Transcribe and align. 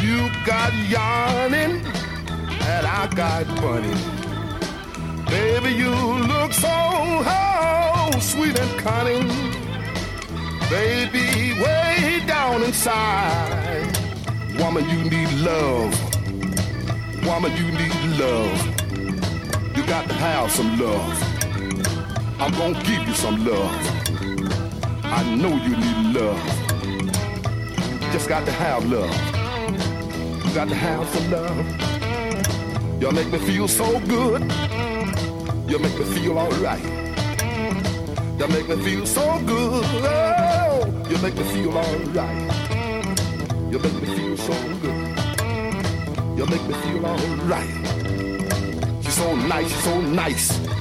You 0.00 0.30
got 0.46 0.72
yarning 0.88 1.84
and 2.62 2.86
I 2.86 3.06
got 3.14 3.46
bunny. 3.60 3.94
Baby, 5.26 5.74
you 5.74 5.90
look 5.90 6.54
so 6.54 6.68
oh, 6.70 8.10
sweet 8.20 8.58
and 8.58 8.80
cunning. 8.80 9.28
Baby, 10.70 11.52
way 11.62 12.22
down 12.26 12.62
inside. 12.62 13.94
Woman, 14.58 14.88
you 14.88 15.10
need 15.10 15.30
love. 15.40 15.92
Woman, 17.26 17.54
you 17.56 17.70
need 17.72 18.18
love. 18.18 19.76
You 19.76 19.84
got 19.86 20.08
to 20.08 20.14
have 20.14 20.50
some 20.50 20.78
love. 20.78 21.31
I'm 22.42 22.50
gonna 22.58 22.82
give 22.82 23.06
you 23.06 23.14
some 23.14 23.44
love. 23.44 23.72
I 25.04 25.22
know 25.36 25.54
you 25.64 25.76
need 25.76 26.16
love. 26.16 26.42
Just 28.10 28.28
got 28.28 28.44
to 28.46 28.50
have 28.50 28.84
love. 28.90 29.14
Got 30.52 30.68
to 30.68 30.74
have 30.74 31.08
some 31.10 31.30
love. 31.30 33.00
Y'all 33.00 33.12
make 33.12 33.30
me 33.30 33.38
feel 33.38 33.68
so 33.68 34.00
good. 34.00 34.42
You 35.70 35.78
make 35.78 35.96
me 35.96 36.04
feel 36.16 36.36
alright. 36.36 36.82
You 38.40 38.48
make 38.48 38.68
me 38.68 38.76
feel 38.82 39.06
so 39.06 39.40
good. 39.46 39.84
Oh, 40.02 41.06
you 41.08 41.18
make 41.18 41.36
me 41.36 41.44
feel 41.44 41.78
alright. 41.78 42.52
You 43.70 43.78
make 43.78 43.94
me 44.02 44.16
feel 44.16 44.36
so 44.36 44.54
good. 44.82 45.16
You 46.36 46.46
make 46.46 46.66
me 46.66 46.74
feel 46.74 47.06
alright. 47.06 49.04
She's 49.04 49.14
so 49.14 49.36
nice, 49.36 49.68
she's 49.68 49.84
so 49.84 50.00
nice. 50.00 50.71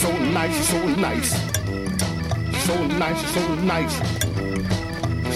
So 0.00 0.10
nice, 0.16 0.68
so 0.70 0.82
nice. 0.96 1.30
So 2.64 2.86
nice, 2.86 3.34
so 3.34 3.54
nice. 3.56 3.96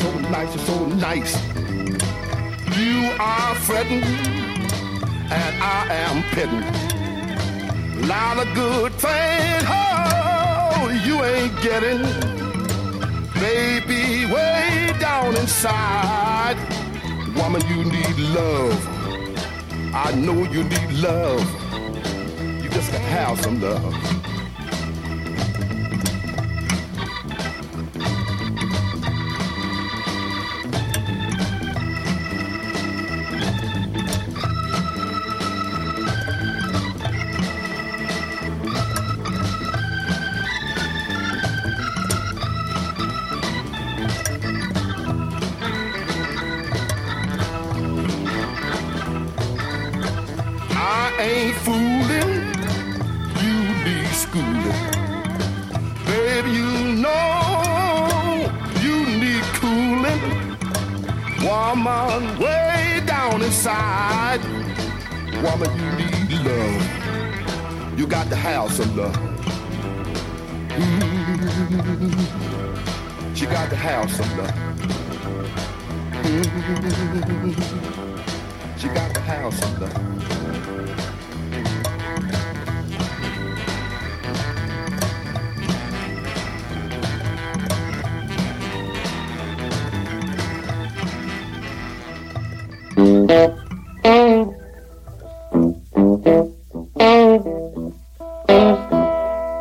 So 0.01 0.19
nice, 0.31 0.67
so 0.67 0.87
nice. 0.87 1.35
You 2.75 3.13
are 3.21 3.55
fretting, 3.57 4.03
and 5.31 5.63
I 5.63 5.87
am 6.07 6.23
petting. 6.33 6.65
Lot 8.09 8.39
of 8.39 8.55
good 8.55 8.93
things, 8.95 9.65
oh, 9.69 10.89
you 11.05 11.23
ain't 11.23 11.61
getting. 11.61 12.01
Baby, 13.35 14.25
way 14.33 14.97
down 14.99 15.37
inside. 15.37 16.57
Woman, 17.37 17.61
you 17.69 17.85
need 17.85 18.17
love. 18.33 18.81
I 19.95 20.15
know 20.15 20.43
you 20.45 20.65
need 20.65 20.91
love. 21.03 21.45
You 22.63 22.71
just 22.71 22.91
gotta 22.91 23.05
have 23.05 23.39
some 23.43 23.61
love. 23.61 24.24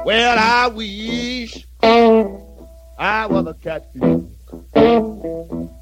Well, 0.05 0.37
I 0.37 0.67
wish 0.73 1.65
I 1.81 3.25
was 3.27 3.47
a 3.47 3.53
catfish 3.53 4.23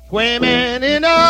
swimming 0.09 0.83
in 0.83 1.03
a 1.03 1.20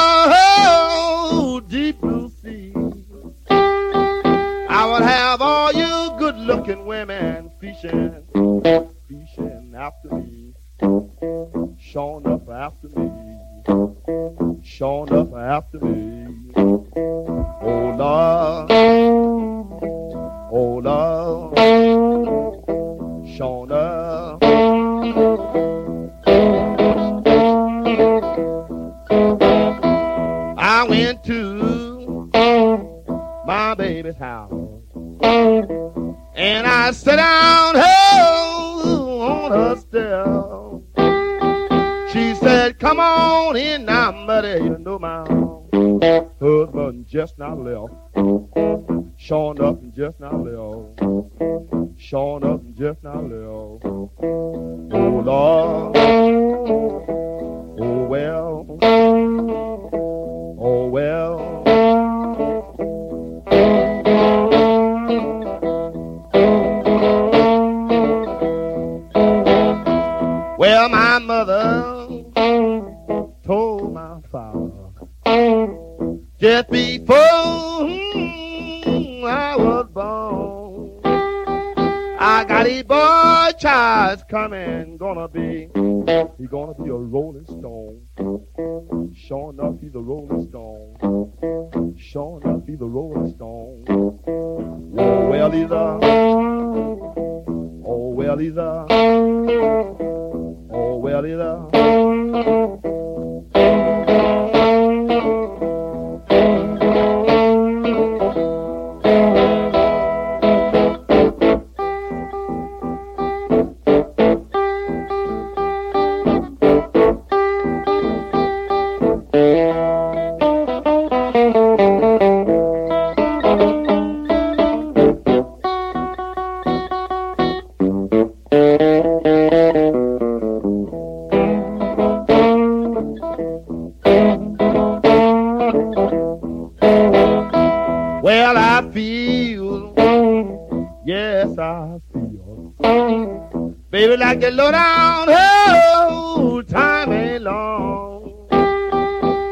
Like 144.31 144.39
the 144.39 144.51
low 144.51 144.72
down, 144.72 145.28
oh, 145.30 146.62
time 146.62 147.12
ain't 147.12 147.44
long. 147.44 148.48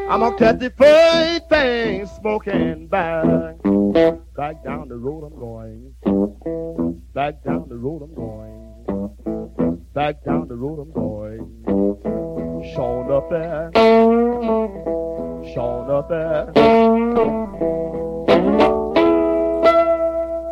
I'm 0.10 0.22
gonna 0.22 0.38
catch 0.38 0.60
the 0.60 0.70
first 0.70 1.50
thing 1.50 2.06
smoking 2.06 2.88
back. 2.88 3.58
Back 4.38 4.64
down 4.64 4.88
the 4.88 4.96
road 4.96 5.26
I'm 5.26 5.38
going. 5.38 5.94
Back 7.14 7.44
down 7.44 7.68
the 7.68 7.76
road 7.76 8.04
I'm 8.04 8.14
going. 8.16 9.82
Back 9.94 10.24
down 10.24 10.48
the 10.48 10.56
road 10.56 10.80
I'm 10.80 10.94
going. 10.94 11.66
Sean 12.74 13.12
up 13.12 13.30
there. 13.30 13.72
Sean 15.54 15.92
up 15.92 16.08
there. 16.08 16.54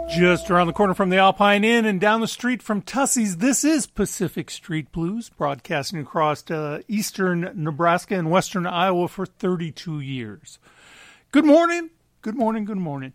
Just 0.10 0.50
around 0.50 0.68
the 0.68 0.74
corner 0.74 0.94
from 0.94 1.10
the 1.10 1.18
Alpine 1.18 1.66
Inn 1.66 1.86
and 1.86 2.00
down 2.00 2.22
the 2.22 2.28
street 2.28 2.64
from 2.64 2.82
Tussie's, 2.82 3.38
this 3.38 3.66
is 3.66 3.86
Pacific 3.86 4.50
Street 4.50 4.90
Blues, 4.94 5.30
broadcasting 5.30 6.00
across 6.00 6.50
uh, 6.50 6.82
eastern 6.88 7.52
Nebraska 7.54 8.16
and 8.16 8.32
western 8.32 8.66
Iowa 8.66 9.10
for 9.10 9.26
32 9.26 10.00
years. 10.00 10.60
Good 11.32 11.46
morning, 11.46 11.90
good 12.22 12.36
morning, 12.36 12.64
good 12.64 12.78
morning. 12.78 13.14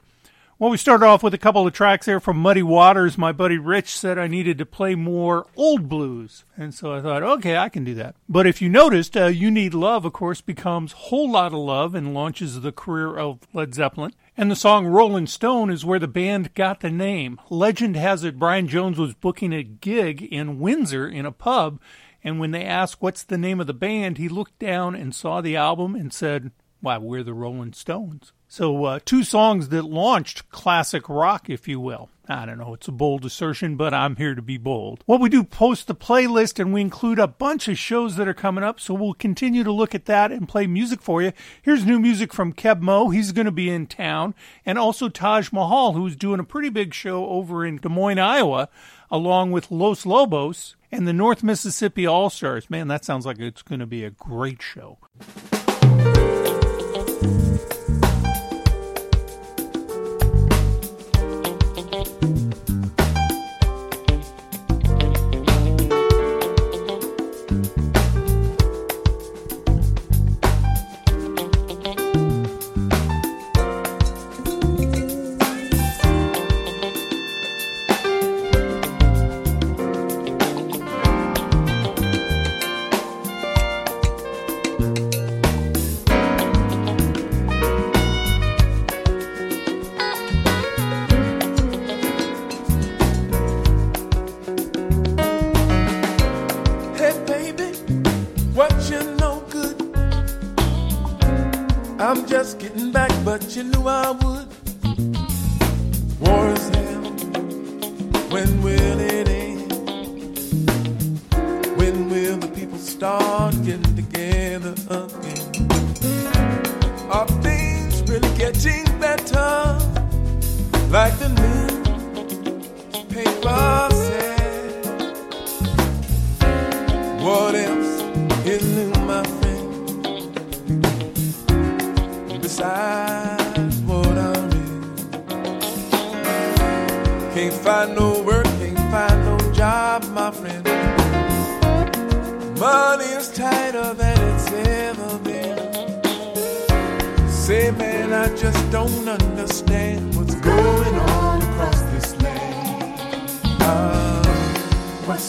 Well, 0.59 0.71
we 0.71 0.77
started 0.77 1.07
off 1.07 1.23
with 1.23 1.35
a 1.35 1.39
couple 1.39 1.67
of 1.67 1.73
tracks 1.73 2.07
there 2.07 2.21
from 2.21 2.37
Muddy 2.37 2.63
Waters. 2.63 3.17
My 3.19 3.33
buddy 3.33 3.59
Rich 3.59 3.97
said 3.99 4.19
I 4.19 4.29
needed 4.29 4.59
to 4.59 4.67
play 4.67 4.95
more 4.95 5.47
old 5.57 5.89
blues. 5.89 6.45
And 6.57 6.75
so 6.75 6.95
I 6.95 7.01
thought, 7.01 7.23
okay, 7.23 7.57
I 7.57 7.69
can 7.69 7.85
do 7.85 7.95
that. 7.95 8.15
But 8.29 8.47
if 8.47 8.63
you 8.63 8.69
noticed, 8.69 9.17
uh, 9.17 9.27
You 9.27 9.51
Need 9.51 9.75
Love, 9.75 10.05
of 10.05 10.13
course, 10.13 10.41
becomes 10.41 10.93
Whole 10.93 11.31
Lot 11.33 11.53
of 11.53 11.59
Love 11.59 11.95
and 11.95 12.15
launches 12.15 12.61
the 12.61 12.71
career 12.71 13.17
of 13.17 13.41
Led 13.53 13.75
Zeppelin. 13.75 14.13
And 14.43 14.51
the 14.51 14.57
song 14.57 14.89
Rolling 14.89 15.29
Stone 15.29 15.71
is 15.71 15.85
where 15.85 16.01
the 16.01 16.09
band 16.09 16.53
got 16.55 16.81
the 16.81 16.91
name. 16.91 17.41
Legend 17.49 17.95
has 17.95 18.25
it 18.25 18.41
Brian 18.41 18.67
Jones 18.67 18.99
was 18.99 19.15
booking 19.15 19.53
a 19.53 19.63
gig 19.63 20.21
in 20.21 20.59
Windsor 20.59 21.07
in 21.07 21.25
a 21.25 21.31
pub. 21.31 21.81
And 22.25 22.41
when 22.41 22.51
they 22.51 22.65
asked 22.65 23.01
what's 23.01 23.23
the 23.23 23.39
name 23.39 23.61
of 23.61 23.69
the 23.69 23.73
band, 23.73 24.19
he 24.19 24.29
looked 24.29 24.59
down 24.59 24.97
and 24.97 25.15
saw 25.15 25.41
the 25.41 25.55
album 25.55 25.95
and 25.95 26.13
said, 26.13 26.51
Why, 26.81 26.99
we're 26.99 27.23
the 27.23 27.33
Rolling 27.33 27.73
Stones. 27.73 28.33
So, 28.55 28.85
uh, 28.85 28.99
two 29.03 29.25
songs 29.25 29.71
that 29.71 29.87
launched 29.87 30.51
classic 30.51 31.09
rock, 31.09 31.49
if 31.49 31.67
you 31.67 31.81
will. 31.81 32.11
I 32.29 32.45
don't 32.45 32.59
know, 32.59 32.75
it's 32.75 32.87
a 32.87 32.93
bold 32.93 33.25
assertion, 33.25 33.77
but 33.77 33.95
I'm 33.95 34.17
here 34.17 34.35
to 34.35 34.43
be 34.43 34.59
bold. 34.59 35.03
What 35.07 35.23
we 35.23 35.31
do, 35.31 35.43
post 35.43 35.87
the 35.87 35.95
playlist, 35.95 36.59
and 36.59 36.71
we 36.71 36.83
include 36.83 37.19
a 37.19 37.27
bunch 37.27 37.67
of 37.67 37.79
shows 37.79 38.17
that 38.17 38.29
are 38.29 38.35
coming 38.35 38.63
up, 38.63 38.79
so 38.79 38.93
we'll 38.93 39.15
continue 39.15 39.65
to 39.65 39.73
look 39.73 39.95
at 39.95 40.05
that 40.05 40.31
and 40.31 40.47
play 40.47 40.67
music 40.67 41.01
for 41.01 41.23
you. 41.23 41.33
Here's 41.63 41.87
new 41.87 41.99
music 41.99 42.35
from 42.35 42.53
Keb 42.53 42.83
Mo, 42.83 43.09
he's 43.09 43.33
going 43.33 43.47
to 43.47 43.53
be 43.53 43.71
in 43.71 43.87
town, 43.87 44.35
and 44.67 44.79
also 44.79 45.09
Taj 45.09 45.51
Mahal, 45.51 45.95
who's 45.95 46.15
doing 46.15 46.39
a 46.39 46.45
pretty 46.45 46.69
big 46.69 46.93
show 46.93 47.25
over 47.29 47.65
in 47.65 47.79
Des 47.79 47.89
Moines, 47.89 48.19
Iowa, 48.19 48.69
along 49.11 49.53
with 49.53 49.71
Los 49.71 50.05
Lobos 50.05 50.77
and 50.91 51.09
the 51.09 51.15
North 51.15 51.43
Mississippi 51.43 52.07
All 52.07 52.29
Stars. 52.29 52.69
Man, 52.69 52.89
that 52.89 53.07
sounds 53.07 53.25
like 53.25 53.39
it's 53.39 53.63
going 53.63 53.81
to 53.81 53.87
be 53.87 54.05
a 54.05 54.11
great 54.11 54.61
show. 54.61 54.99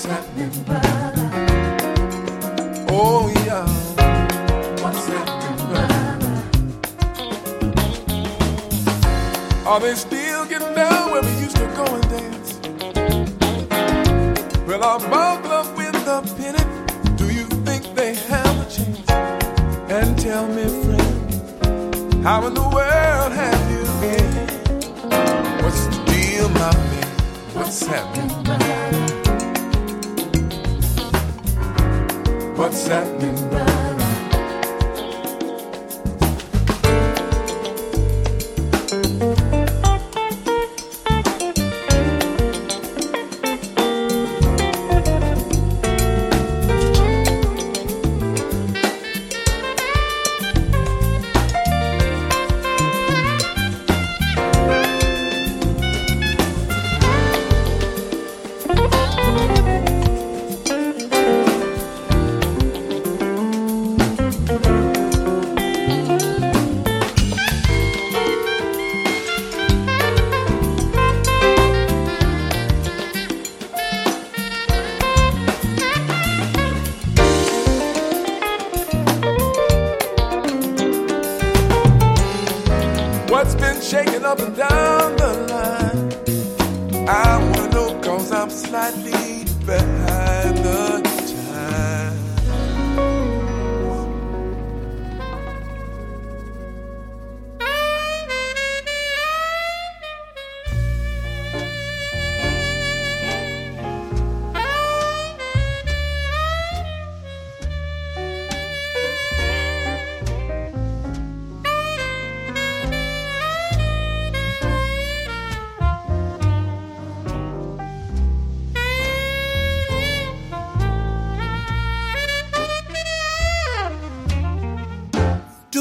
What's 0.03 0.15
happening, 0.19 0.51
brother? 0.65 1.29
Oh, 2.89 3.31
yeah. 3.45 3.65
What's 4.83 5.07
happening, 5.07 5.55
brother? 5.69 6.33
Are 9.65 9.79
they 9.79 9.95
still 9.95 10.45
getting 10.47 10.75
down 10.75 11.11
where 11.11 11.21
we 11.21 11.31
used 11.39 11.55
to 11.55 11.67
go 11.77 11.85
and 11.85 12.03
dance? 12.09 12.59
Well, 14.67 14.83
our 14.83 14.99
mouth 15.07 15.45
up 15.45 15.77
with 15.77 15.93
the 16.03 16.21
pennant. 16.35 17.17
Do 17.17 17.31
you 17.33 17.45
think 17.63 17.95
they 17.95 18.15
have 18.15 18.59
a 18.59 18.69
chance? 18.69 19.09
And 19.89 20.19
tell 20.19 20.47
me, 20.49 20.67
friend, 20.83 22.25
how 22.25 22.45
in 22.47 22.53
the 22.55 22.61
world 22.61 23.31
have 23.31 23.71
you 23.71 23.85
been? 24.01 24.47
What's 25.63 25.85
the 25.85 26.03
deal, 26.11 26.49
my 26.49 26.73
man? 26.75 27.07
What's 27.53 27.85
happening. 27.85 28.72
what's 32.63 32.87
happening 32.87 33.35
now. 33.51 33.72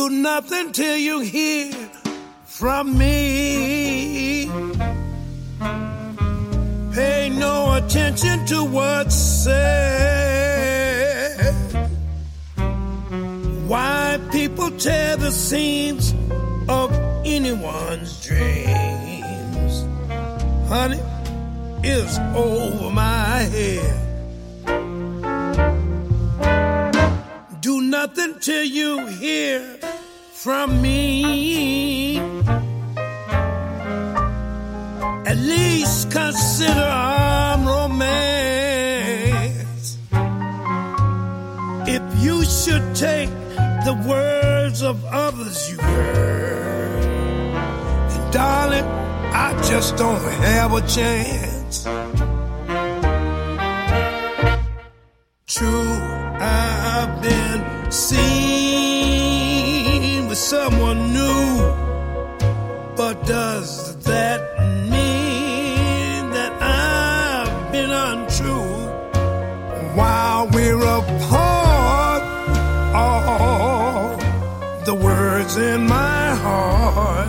Do 0.02 0.10
nothing 0.10 0.72
till 0.72 0.96
you 0.96 1.20
hear 1.20 1.72
from 2.44 2.98
me. 2.98 4.50
Pay 6.92 7.30
no 7.30 7.74
attention 7.74 8.44
to 8.46 8.64
what's 8.64 9.14
said. 9.14 9.54
Why 13.68 14.18
people 14.32 14.72
tear 14.72 15.16
the 15.16 15.30
seams 15.30 16.12
of 16.68 16.90
anyone's 17.24 18.26
dreams, 18.26 19.84
honey, 20.68 21.00
is 21.84 22.18
over 22.34 22.90
my 22.90 23.46
head. 23.54 23.98
Do 27.60 27.80
nothing 27.80 28.40
till 28.40 28.64
you 28.64 29.06
hear 29.06 29.78
from 30.42 30.82
me. 30.82 32.18
At 35.24 35.36
least 35.36 36.10
consider 36.10 36.80
arm 36.80 37.64
romance. 37.64 38.08
If 41.86 42.02
you 42.24 42.44
should 42.44 42.96
take 42.96 43.30
the 43.86 43.94
words 44.04 44.82
of 44.82 45.04
others 45.04 45.70
you 45.70 45.78
heard, 45.78 47.04
and 48.14 48.32
darling, 48.32 48.84
I 49.46 49.52
just 49.62 49.96
don't 49.96 50.20
have 50.48 50.72
a 50.72 50.80
chance. 50.88 51.84
True, 55.46 55.98
I've 56.40 57.22
been 57.22 57.92
seen 57.92 58.71
with 60.32 60.38
someone 60.38 61.12
new, 61.12 61.58
but 62.96 63.22
does 63.26 63.94
that 63.96 64.40
mean 64.88 66.30
that 66.30 66.52
I've 66.62 67.70
been 67.70 67.90
untrue 67.90 68.72
while 69.94 70.48
we're 70.54 70.86
apart? 71.00 72.22
All 72.94 74.16
the 74.86 74.94
words 74.94 75.58
in 75.58 75.86
my 75.86 76.34
heart 76.46 77.28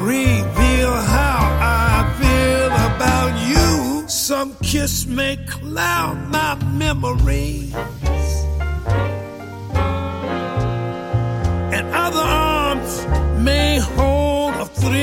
reveal 0.00 0.92
how 1.18 1.40
I 1.60 1.96
feel 2.18 2.72
about 2.92 3.32
you. 3.52 4.08
Some 4.08 4.54
kiss 4.62 5.06
may 5.06 5.36
cloud 5.46 6.16
my 6.30 6.54
memories, 6.72 7.74
other 11.92 12.20
arms 12.20 13.06
may 13.42 13.78
hold 13.78 14.54
a 14.54 14.66
thrill. 14.66 14.98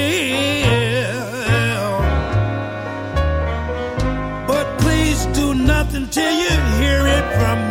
But 4.47 4.79
please 4.79 5.25
do 5.27 5.53
nothing 5.53 6.07
till 6.09 6.31
you 6.31 6.49
hear 6.79 7.07
it 7.07 7.25
from 7.39 7.64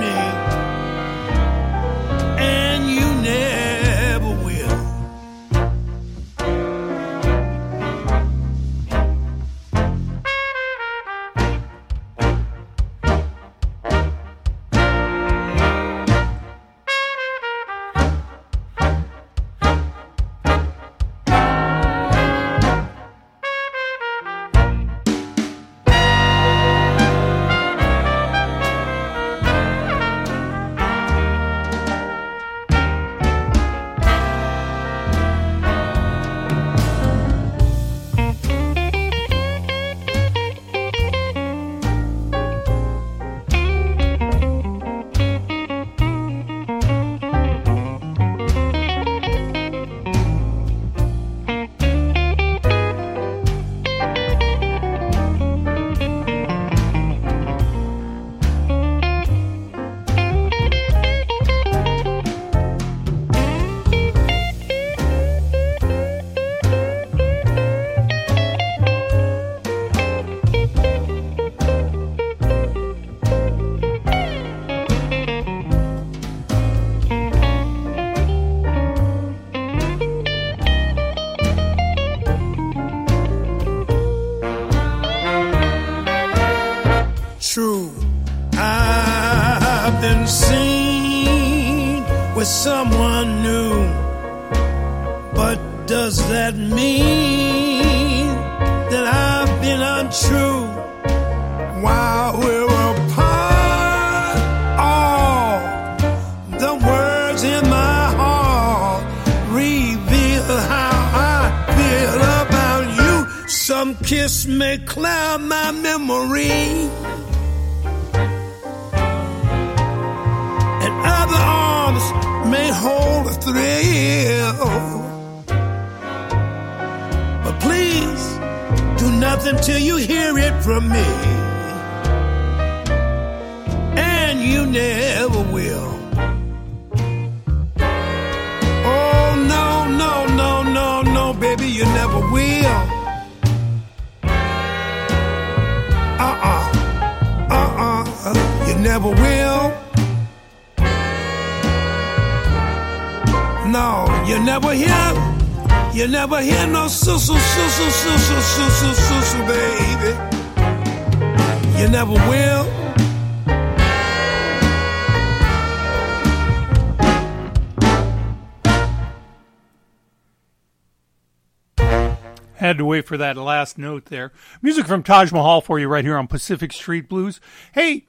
that 173.24 173.40
last 173.40 173.78
note 173.78 174.06
there. 174.06 174.32
Music 174.60 174.86
from 174.86 175.02
Taj 175.02 175.32
Mahal 175.32 175.62
for 175.62 175.78
you 175.78 175.88
right 175.88 176.04
here 176.04 176.18
on 176.18 176.26
Pacific 176.26 176.74
Street 176.74 177.08
Blues. 177.08 177.40
Hey, 177.72 178.04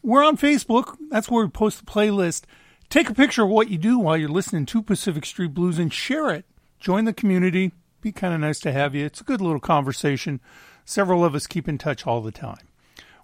we're 0.00 0.24
on 0.24 0.36
Facebook. 0.36 0.96
That's 1.10 1.28
where 1.28 1.44
we 1.44 1.50
post 1.50 1.80
the 1.80 1.90
playlist. 1.90 2.44
Take 2.88 3.10
a 3.10 3.14
picture 3.14 3.42
of 3.42 3.48
what 3.48 3.68
you 3.68 3.78
do 3.78 3.98
while 3.98 4.16
you're 4.16 4.28
listening 4.28 4.66
to 4.66 4.82
Pacific 4.82 5.26
Street 5.26 5.54
Blues 5.54 5.80
and 5.80 5.92
share 5.92 6.30
it. 6.30 6.44
Join 6.78 7.04
the 7.04 7.12
community. 7.12 7.72
Be 8.00 8.12
kind 8.12 8.32
of 8.32 8.38
nice 8.38 8.60
to 8.60 8.70
have 8.70 8.94
you. 8.94 9.04
It's 9.04 9.20
a 9.20 9.24
good 9.24 9.40
little 9.40 9.58
conversation. 9.58 10.40
Several 10.84 11.24
of 11.24 11.34
us 11.34 11.48
keep 11.48 11.68
in 11.68 11.76
touch 11.76 12.06
all 12.06 12.20
the 12.20 12.30
time. 12.30 12.68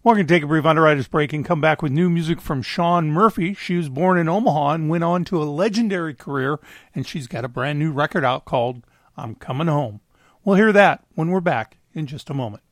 We're 0.02 0.14
going 0.14 0.26
to 0.26 0.34
take 0.34 0.42
a 0.42 0.48
brief 0.48 0.64
underwriter's 0.64 1.08
break 1.08 1.32
and 1.32 1.44
come 1.44 1.60
back 1.60 1.80
with 1.80 1.92
new 1.92 2.10
music 2.10 2.40
from 2.40 2.62
Shaun 2.62 3.10
Murphy. 3.12 3.54
She 3.54 3.76
was 3.76 3.88
born 3.88 4.18
in 4.18 4.28
Omaha 4.28 4.72
and 4.72 4.90
went 4.90 5.04
on 5.04 5.24
to 5.26 5.40
a 5.40 5.44
legendary 5.44 6.14
career, 6.14 6.58
and 6.92 7.06
she's 7.06 7.28
got 7.28 7.44
a 7.44 7.48
brand 7.48 7.78
new 7.78 7.92
record 7.92 8.24
out 8.24 8.44
called 8.44 8.84
I'm 9.16 9.36
Coming 9.36 9.68
Home. 9.68 10.00
We'll 10.46 10.54
hear 10.54 10.72
that 10.72 11.02
when 11.16 11.30
we're 11.30 11.40
back 11.40 11.76
in 11.92 12.06
just 12.06 12.30
a 12.30 12.34
moment. 12.34 12.62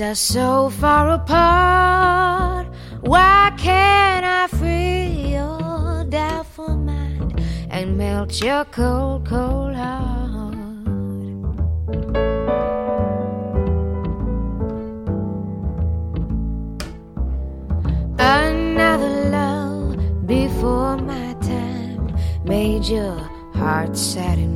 Us 0.00 0.20
so 0.20 0.68
far 0.68 1.10
apart. 1.10 2.66
Why 3.00 3.52
can't 3.56 4.24
I 4.24 4.46
free 4.48 5.32
your 5.34 6.04
doubtful 6.04 6.76
mind 6.76 7.40
and 7.70 7.96
melt 7.96 8.42
your 8.42 8.64
cold, 8.66 9.26
cold 9.26 9.74
heart? 9.74 10.54
Another 18.18 19.30
love 19.30 20.26
before 20.26 20.96
my 20.98 21.34
time 21.40 22.14
made 22.44 22.84
your 22.84 23.18
heart 23.54 23.96
sad 23.96 24.38
and 24.38 24.55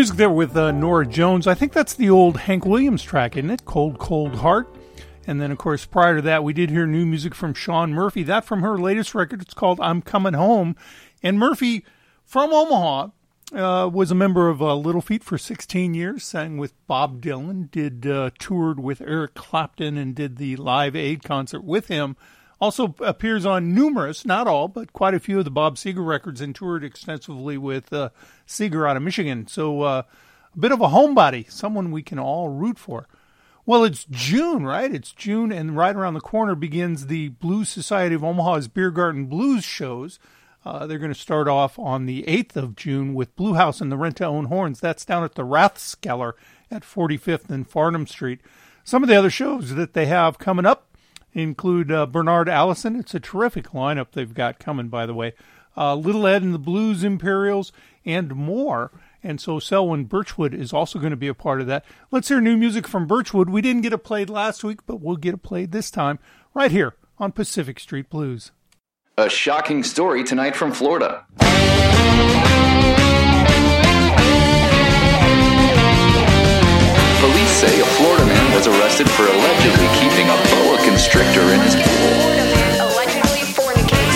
music 0.00 0.16
there 0.16 0.30
with 0.30 0.56
uh, 0.56 0.70
Norah 0.70 1.04
Jones. 1.04 1.46
I 1.46 1.52
think 1.52 1.74
that's 1.74 1.92
the 1.92 2.08
old 2.08 2.38
Hank 2.38 2.64
Williams 2.64 3.02
track, 3.02 3.36
isn't 3.36 3.50
it? 3.50 3.66
Cold, 3.66 3.98
Cold 3.98 4.36
Heart. 4.36 4.74
And 5.26 5.42
then, 5.42 5.50
of 5.50 5.58
course, 5.58 5.84
prior 5.84 6.16
to 6.16 6.22
that, 6.22 6.42
we 6.42 6.54
did 6.54 6.70
hear 6.70 6.86
new 6.86 7.04
music 7.04 7.34
from 7.34 7.52
Shaun 7.52 7.92
Murphy. 7.92 8.22
That 8.22 8.46
from 8.46 8.62
her 8.62 8.78
latest 8.78 9.14
record. 9.14 9.42
It's 9.42 9.52
called 9.52 9.78
I'm 9.78 10.00
Coming 10.00 10.32
Home. 10.32 10.74
And 11.22 11.38
Murphy, 11.38 11.84
from 12.24 12.50
Omaha, 12.50 13.08
uh, 13.52 13.90
was 13.92 14.10
a 14.10 14.14
member 14.14 14.48
of 14.48 14.62
uh, 14.62 14.74
Little 14.74 15.02
Feat 15.02 15.22
for 15.22 15.36
16 15.36 15.92
years, 15.92 16.24
sang 16.24 16.56
with 16.56 16.72
Bob 16.86 17.20
Dylan, 17.20 17.70
did 17.70 18.06
uh, 18.06 18.30
toured 18.38 18.80
with 18.80 19.02
Eric 19.02 19.34
Clapton, 19.34 19.98
and 19.98 20.14
did 20.14 20.38
the 20.38 20.56
Live 20.56 20.96
Aid 20.96 21.22
concert 21.22 21.62
with 21.62 21.88
him. 21.88 22.16
Also 22.60 22.94
appears 23.00 23.46
on 23.46 23.74
numerous, 23.74 24.26
not 24.26 24.46
all, 24.46 24.68
but 24.68 24.92
quite 24.92 25.14
a 25.14 25.20
few 25.20 25.38
of 25.38 25.44
the 25.44 25.50
Bob 25.50 25.76
Seger 25.76 26.06
records, 26.06 26.40
and 26.40 26.54
toured 26.54 26.84
extensively 26.84 27.56
with 27.56 27.92
uh, 27.92 28.10
Seger 28.46 28.88
out 28.88 28.96
of 28.96 29.02
Michigan. 29.02 29.46
So 29.46 29.80
uh, 29.82 30.02
a 30.54 30.58
bit 30.58 30.72
of 30.72 30.80
a 30.80 30.88
homebody, 30.88 31.50
someone 31.50 31.90
we 31.90 32.02
can 32.02 32.18
all 32.18 32.48
root 32.48 32.78
for. 32.78 33.06
Well, 33.64 33.84
it's 33.84 34.04
June, 34.10 34.64
right? 34.64 34.92
It's 34.92 35.12
June, 35.12 35.52
and 35.52 35.76
right 35.76 35.94
around 35.94 36.14
the 36.14 36.20
corner 36.20 36.54
begins 36.54 37.06
the 37.06 37.28
Blues 37.28 37.68
Society 37.68 38.14
of 38.14 38.24
Omaha's 38.24 38.68
Beer 38.68 38.90
Garden 38.90 39.26
Blues 39.26 39.64
shows. 39.64 40.18
Uh, 40.64 40.86
they're 40.86 40.98
going 40.98 41.12
to 41.12 41.18
start 41.18 41.48
off 41.48 41.78
on 41.78 42.04
the 42.04 42.24
8th 42.24 42.56
of 42.56 42.76
June 42.76 43.14
with 43.14 43.36
Blue 43.36 43.54
House 43.54 43.80
and 43.80 43.90
the 43.90 43.96
Rent 43.96 44.16
to 44.16 44.26
Own 44.26 44.46
Horns. 44.46 44.80
That's 44.80 45.04
down 45.04 45.24
at 45.24 45.34
the 45.34 45.44
Rathskeller 45.44 46.32
at 46.70 46.82
45th 46.82 47.48
and 47.48 47.68
Farnam 47.68 48.08
Street. 48.08 48.40
Some 48.84 49.02
of 49.02 49.08
the 49.08 49.14
other 49.14 49.30
shows 49.30 49.74
that 49.74 49.94
they 49.94 50.06
have 50.06 50.38
coming 50.38 50.66
up 50.66 50.89
include 51.32 51.90
uh, 51.92 52.06
Bernard 52.06 52.48
Allison. 52.48 52.96
It's 52.96 53.14
a 53.14 53.20
terrific 53.20 53.68
lineup 53.68 54.08
they've 54.12 54.34
got 54.34 54.58
coming, 54.58 54.88
by 54.88 55.06
the 55.06 55.14
way. 55.14 55.34
Uh, 55.76 55.94
Little 55.94 56.26
Ed 56.26 56.42
and 56.42 56.52
the 56.52 56.58
Blues 56.58 57.04
Imperials, 57.04 57.72
and 58.04 58.34
more. 58.34 58.90
And 59.22 59.40
so 59.40 59.58
Selwyn 59.58 60.04
Birchwood 60.04 60.54
is 60.54 60.72
also 60.72 60.98
going 60.98 61.10
to 61.10 61.16
be 61.16 61.28
a 61.28 61.34
part 61.34 61.60
of 61.60 61.66
that. 61.66 61.84
Let's 62.10 62.28
hear 62.28 62.40
new 62.40 62.56
music 62.56 62.88
from 62.88 63.06
Birchwood. 63.06 63.50
We 63.50 63.60
didn't 63.60 63.82
get 63.82 63.92
it 63.92 63.98
played 63.98 64.30
last 64.30 64.64
week, 64.64 64.80
but 64.86 65.00
we'll 65.00 65.16
get 65.16 65.34
it 65.34 65.42
played 65.42 65.72
this 65.72 65.90
time 65.90 66.18
right 66.54 66.70
here 66.70 66.96
on 67.18 67.32
Pacific 67.32 67.78
Street 67.78 68.08
Blues. 68.08 68.50
A 69.18 69.28
shocking 69.28 69.82
story 69.84 70.24
tonight 70.24 70.56
from 70.56 70.72
Florida. 70.72 71.26
Police 77.20 77.52
say 77.52 77.80
a 77.80 77.84
Florida 78.00 78.24
man 78.24 78.54
was 78.54 78.66
arrested 78.66 79.04
for 79.10 79.28
allegedly 79.28 79.88
keeping 80.00 80.24
a 80.32 80.36
boa 80.48 80.78
constrictor 80.88 81.44
in 81.52 81.60
his 81.60 81.76
pool. 81.76 82.16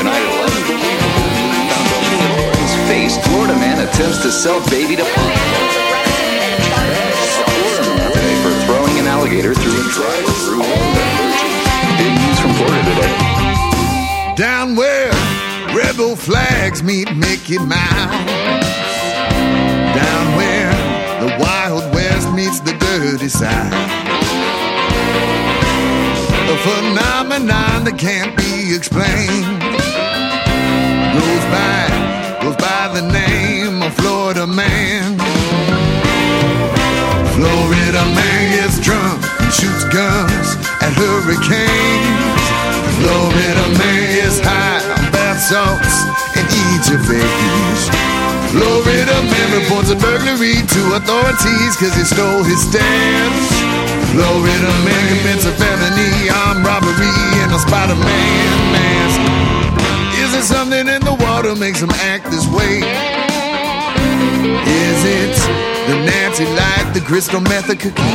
Tonight 0.01 0.25
at 0.25 0.33
11 0.41 0.65
p.m., 0.65 1.05
his 2.65 2.75
face, 2.89 3.21
Florida 3.29 3.53
man 3.61 3.87
attempts 3.87 4.23
to 4.23 4.33
sell 4.33 4.59
baby 4.71 4.97
to 4.97 5.05
punk. 5.05 5.35
Today 8.09 8.35
for 8.41 8.53
throwing 8.65 8.99
an 8.99 9.07
alligator 9.07 9.53
through 9.53 9.77
a 9.77 9.87
drive-through. 9.93 10.65
Big 12.01 12.13
news 12.25 12.41
from 12.41 12.55
Florida 12.57 12.83
today. 12.89 13.13
Down 14.35 14.77
where 14.77 15.13
rebel 15.77 16.17
flags 16.17 16.83
meet 16.83 17.15
Mickey 17.15 17.59
Mouse. 17.59 18.65
Down 19.93 20.37
where 20.37 20.64
decide. 23.25 23.73
A 26.53 26.57
phenomenon 26.61 27.89
that 27.89 27.97
can't 27.97 28.37
be 28.37 28.77
explained 28.77 29.49
goes 31.17 31.45
by, 31.49 31.89
goes 32.45 32.59
by 32.61 32.93
the 32.93 33.01
name 33.01 33.81
of 33.81 33.97
Florida 33.97 34.47
Man. 34.47 35.17
Florida 37.33 38.05
Man 38.13 38.41
gets 38.61 38.77
drunk 38.85 39.25
and 39.41 39.53
shoots 39.57 39.89
guns 39.89 40.61
at 40.85 40.93
hurricanes. 40.93 42.45
Florida 43.01 43.65
Man 43.81 44.05
is 44.21 44.37
high 44.45 44.85
on 45.01 45.05
bath 45.17 45.41
salts 45.41 45.97
and 46.37 46.45
eats 46.45 46.93
your 46.93 47.01
face. 47.09 48.34
Florida 48.55 49.19
man 49.35 49.49
reports 49.51 49.91
a 49.91 49.97
burglary 49.99 50.63
to 50.63 50.83
authorities 50.95 51.75
cause 51.75 51.91
he 51.99 52.07
stole 52.07 52.47
his 52.47 52.63
stamps. 52.63 53.51
Florida 54.15 54.71
man 54.87 55.03
commits 55.11 55.45
a 55.45 55.51
felony, 55.59 56.31
armed 56.31 56.63
robbery 56.63 57.11
in 57.43 57.51
a 57.51 57.59
Spider-Man 57.59 58.55
mask. 58.71 59.19
Is 60.23 60.31
there 60.31 60.47
something 60.47 60.87
in 60.87 61.03
the 61.03 61.17
water 61.19 61.57
makes 61.57 61.83
him 61.83 61.91
act 62.07 62.31
this 62.31 62.47
way? 62.47 62.79
Is 64.71 64.99
it 65.03 65.35
the 65.91 65.97
Nancy 66.07 66.47
light, 66.55 66.95
the 66.95 67.01
crystal 67.01 67.41
method 67.41 67.81
cocaine? 67.81 68.07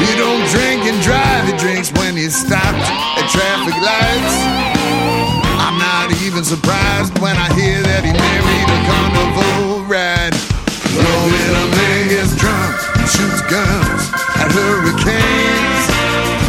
He 0.00 0.16
don't 0.16 0.48
drink 0.48 0.88
and 0.88 0.96
drive, 1.04 1.44
he 1.44 1.52
drinks 1.58 1.92
when 1.92 2.16
he's 2.16 2.34
stopped 2.34 2.88
at 3.20 3.28
traffic 3.28 3.76
lights. 3.84 4.53
I'm 6.14 6.22
even 6.22 6.44
surprised 6.44 7.10
when 7.18 7.34
I 7.34 7.50
hear 7.58 7.82
that 7.90 8.06
he 8.06 8.14
married 8.14 8.68
a 8.70 8.78
carnival 8.86 9.82
ride. 9.90 10.30
Florida 10.94 11.62
man 11.74 12.06
gets 12.06 12.38
drunk 12.38 12.70
and 13.02 13.02
shoots 13.10 13.42
guns 13.50 14.14
at 14.38 14.46
hurricanes. 14.54 15.84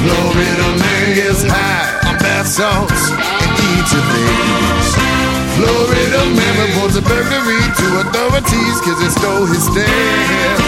Florida 0.05 0.69
man 0.69 1.05
gets 1.17 1.41
high 1.49 1.97
on 2.05 2.13
bath 2.21 2.45
salts 2.45 3.09
and 3.09 3.51
eats 3.73 3.89
a 3.89 4.01
face. 4.05 4.91
Florida 5.57 6.21
man 6.29 6.53
reports 6.61 7.01
a 7.01 7.03
burglary 7.09 7.57
to 7.57 8.05
authorities 8.05 8.77
cause 8.85 9.01
he 9.01 9.09
stole 9.09 9.49
his 9.49 9.65
stairs. 9.65 10.61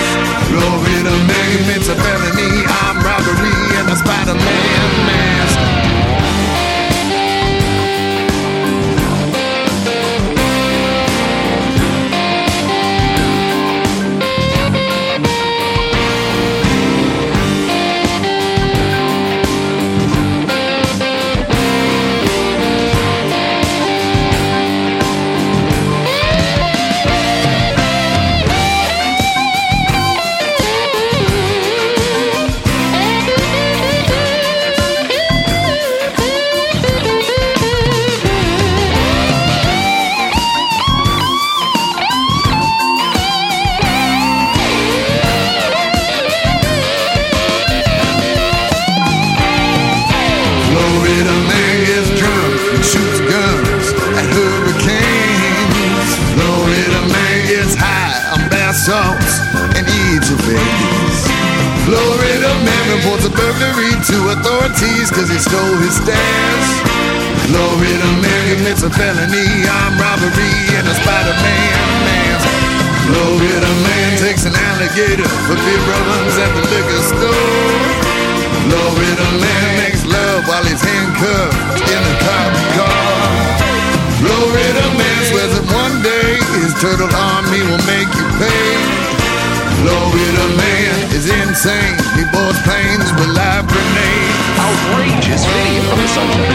Florida 0.49 1.13
man 1.21 1.45
commits 1.53 1.85
a 1.85 1.93
felony, 2.01 2.65
armed 2.81 3.05
robbery, 3.05 3.61
and 3.77 3.93
a 3.93 3.97
Spider-Man 4.01 4.89
mask. 5.05 5.76
A 68.87 68.89
felony, 68.95 69.67
armed 69.67 69.99
robbery, 69.99 70.55
and 70.79 70.87
a 70.87 70.95
Spider-Man 70.95 71.87
mask. 72.07 72.47
Florida 73.03 73.71
man 73.83 74.15
takes 74.15 74.47
an 74.47 74.55
alligator 74.55 75.27
for 75.43 75.59
beer 75.59 75.83
runs 75.91 76.35
at 76.39 76.51
the 76.55 76.63
liquor 76.71 77.03
store. 77.03 77.83
Florida 78.63 79.27
man 79.43 79.67
makes 79.83 80.07
love 80.07 80.47
while 80.47 80.63
he's 80.63 80.79
handcuffed 80.79 81.83
in 81.83 81.99
a 81.99 82.15
cop 82.23 82.51
car. 82.79 83.27
Florida 84.23 84.85
man 84.95 85.19
swears 85.27 85.51
that 85.51 85.67
one 85.67 85.99
day 85.99 86.39
his 86.63 86.71
turtle 86.79 87.11
army 87.11 87.61
will 87.67 87.83
make 87.91 88.07
you 88.15 88.27
pay. 88.39 88.71
Florida 89.83 90.47
man 90.55 90.95
is 91.11 91.27
insane. 91.27 91.99
He 92.15 92.23
boards 92.31 92.59
planes 92.63 93.11
with 93.19 93.35
live 93.35 93.67
grenades. 93.67 94.37
Outrageous 94.63 95.43
video 95.43 95.83
from 96.15 96.27
the 96.31 96.47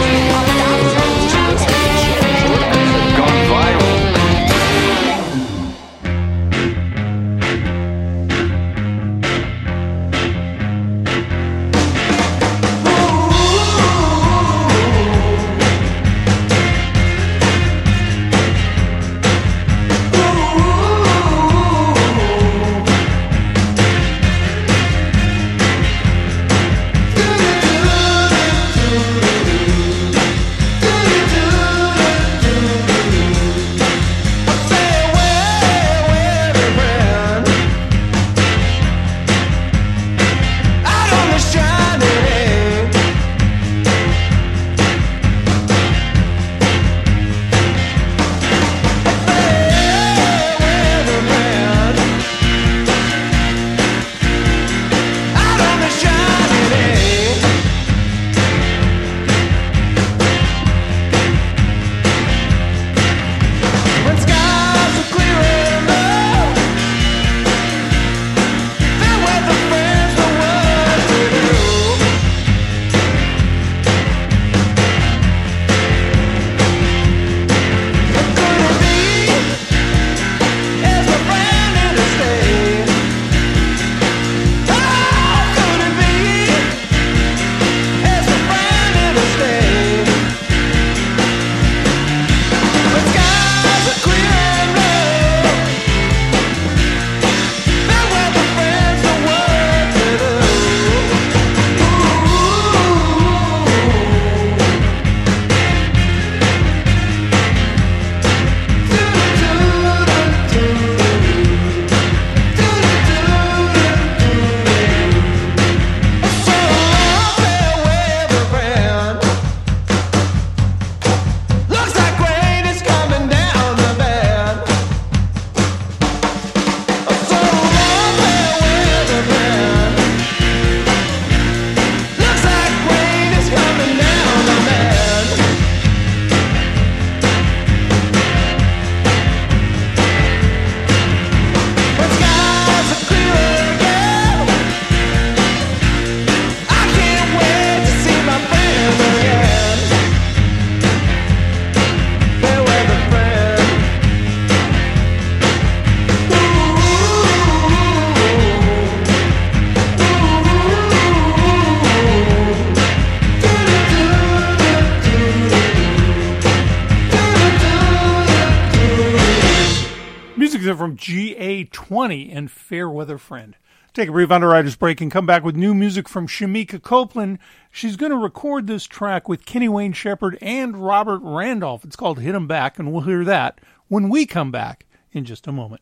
Take 174.03 174.09
a 174.09 174.11
brief 174.11 174.31
underwriter's 174.31 174.75
break 174.75 174.99
and 174.99 175.09
come 175.09 175.25
back 175.25 175.45
with 175.45 175.55
new 175.55 175.73
music 175.73 176.09
from 176.09 176.27
Shemekia 176.27 176.81
Copeland. 176.81 177.39
She's 177.71 177.95
going 177.95 178.11
to 178.11 178.17
record 178.17 178.67
this 178.67 178.83
track 178.83 179.29
with 179.29 179.45
Kenny 179.45 179.69
Wayne 179.69 179.93
Shepherd 179.93 180.37
and 180.41 180.75
Robert 180.75 181.21
Randolph. 181.23 181.85
It's 181.85 181.95
called 181.95 182.19
Hit 182.19 182.35
'em 182.35 182.45
Back, 182.45 182.77
and 182.77 182.91
we'll 182.91 183.03
hear 183.03 183.23
that 183.23 183.61
when 183.87 184.09
we 184.09 184.25
come 184.25 184.51
back 184.51 184.85
in 185.13 185.23
just 185.23 185.47
a 185.47 185.53
moment. 185.53 185.81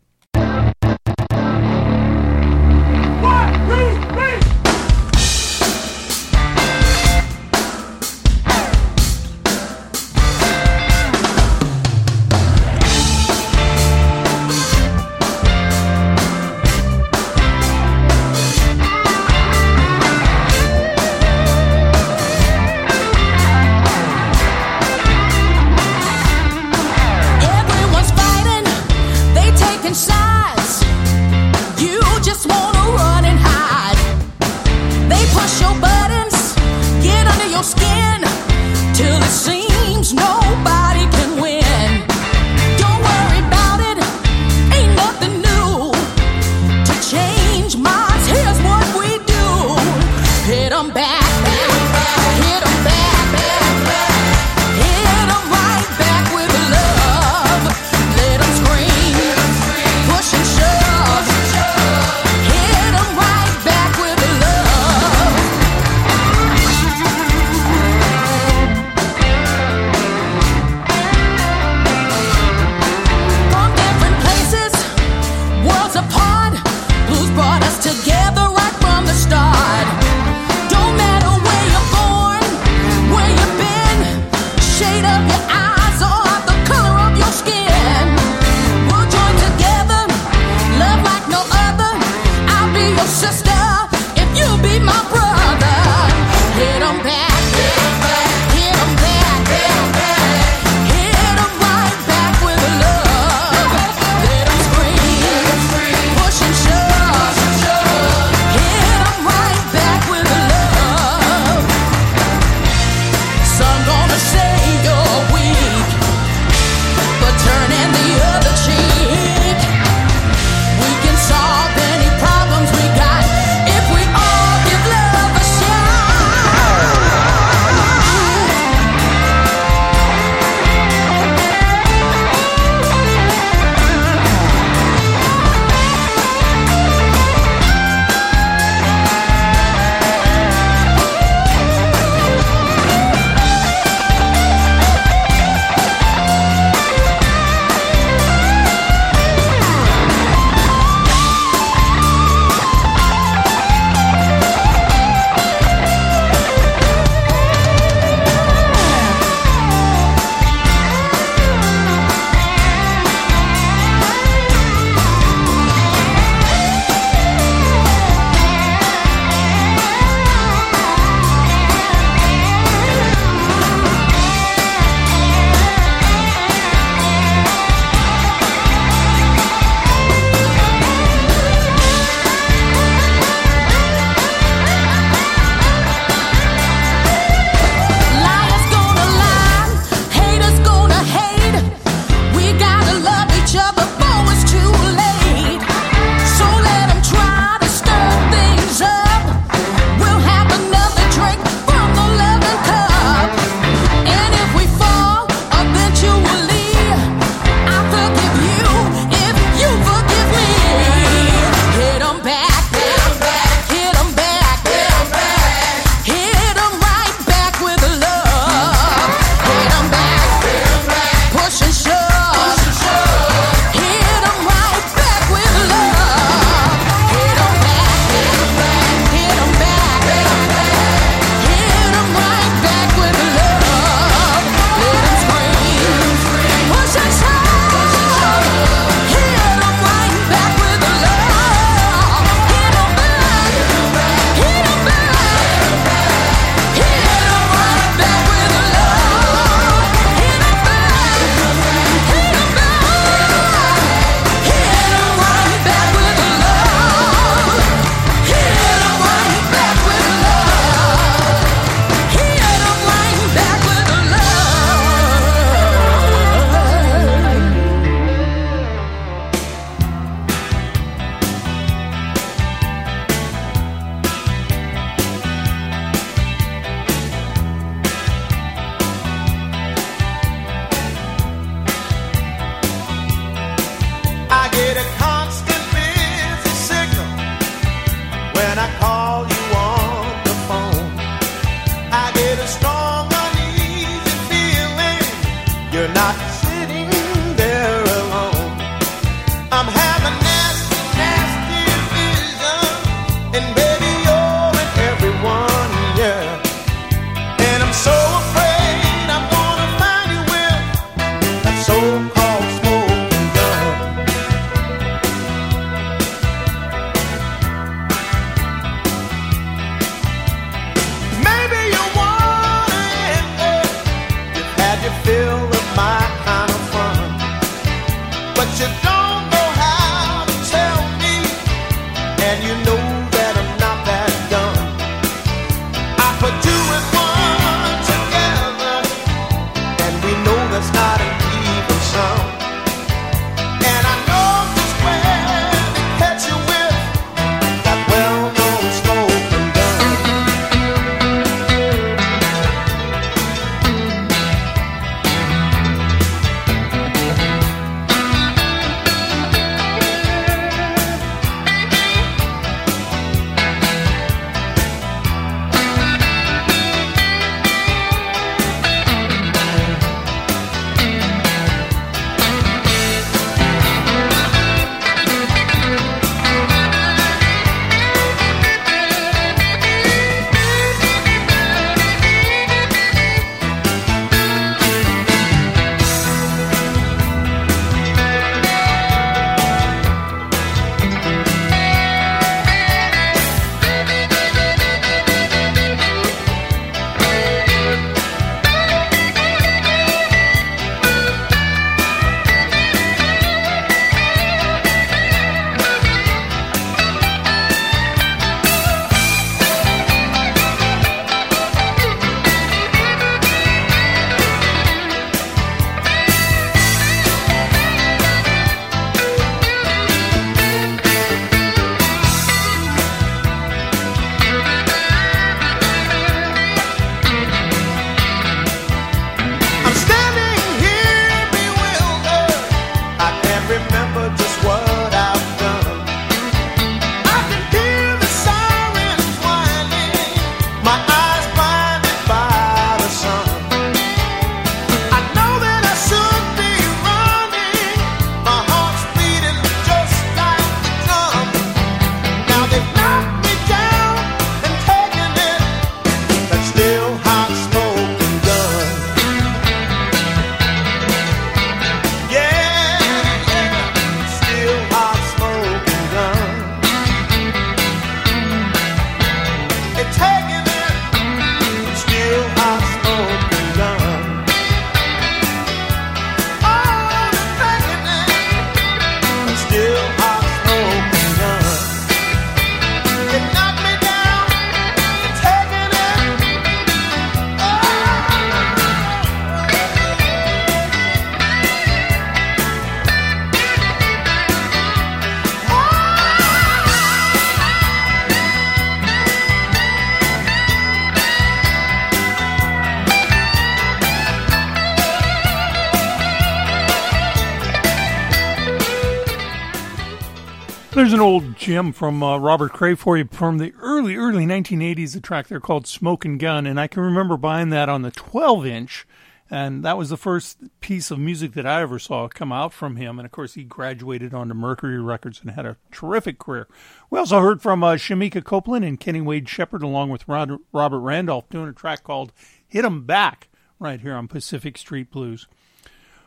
An 511.01 511.07
old 511.07 511.35
gem 511.35 511.73
from 511.73 512.03
uh, 512.03 512.19
Robert 512.19 512.53
Cray 512.53 512.75
for 512.75 512.95
you 512.95 513.09
from 513.11 513.39
the 513.39 513.55
early, 513.59 513.95
early 513.95 514.23
1980s, 514.27 514.95
a 514.95 515.01
track 515.01 515.29
there 515.29 515.39
called 515.39 515.65
Smokin' 515.65 516.19
Gun. 516.19 516.45
And 516.45 516.59
I 516.59 516.67
can 516.67 516.83
remember 516.83 517.17
buying 517.17 517.49
that 517.49 517.69
on 517.69 517.81
the 517.81 517.89
12 517.89 518.45
inch. 518.45 518.85
And 519.27 519.65
that 519.65 519.79
was 519.79 519.89
the 519.89 519.97
first 519.97 520.37
piece 520.59 520.91
of 520.91 520.99
music 520.99 521.33
that 521.33 521.47
I 521.47 521.63
ever 521.63 521.79
saw 521.79 522.07
come 522.07 522.31
out 522.31 522.53
from 522.53 522.75
him. 522.75 522.99
And 522.99 523.07
of 523.07 523.11
course, 523.11 523.33
he 523.33 523.43
graduated 523.43 524.13
onto 524.13 524.35
Mercury 524.35 524.79
Records 524.79 525.21
and 525.21 525.31
had 525.31 525.47
a 525.47 525.57
terrific 525.71 526.19
career. 526.19 526.47
We 526.91 526.99
also 526.99 527.19
heard 527.19 527.41
from 527.41 527.63
uh, 527.63 527.77
Shemekia 527.77 528.23
Copeland 528.23 528.63
and 528.63 528.79
Kenny 528.79 529.01
Wayne 529.01 529.25
Shepherd, 529.25 529.63
along 529.63 529.89
with 529.89 530.07
Rod- 530.07 530.37
Robert 530.53 530.81
Randolph, 530.81 531.27
doing 531.29 531.49
a 531.49 531.53
track 531.53 531.83
called 531.83 532.13
Hit 532.47 532.63
'em 532.63 532.85
Back 532.85 533.29
right 533.57 533.81
here 533.81 533.95
on 533.95 534.07
Pacific 534.07 534.55
Street 534.55 534.91
Blues. 534.91 535.27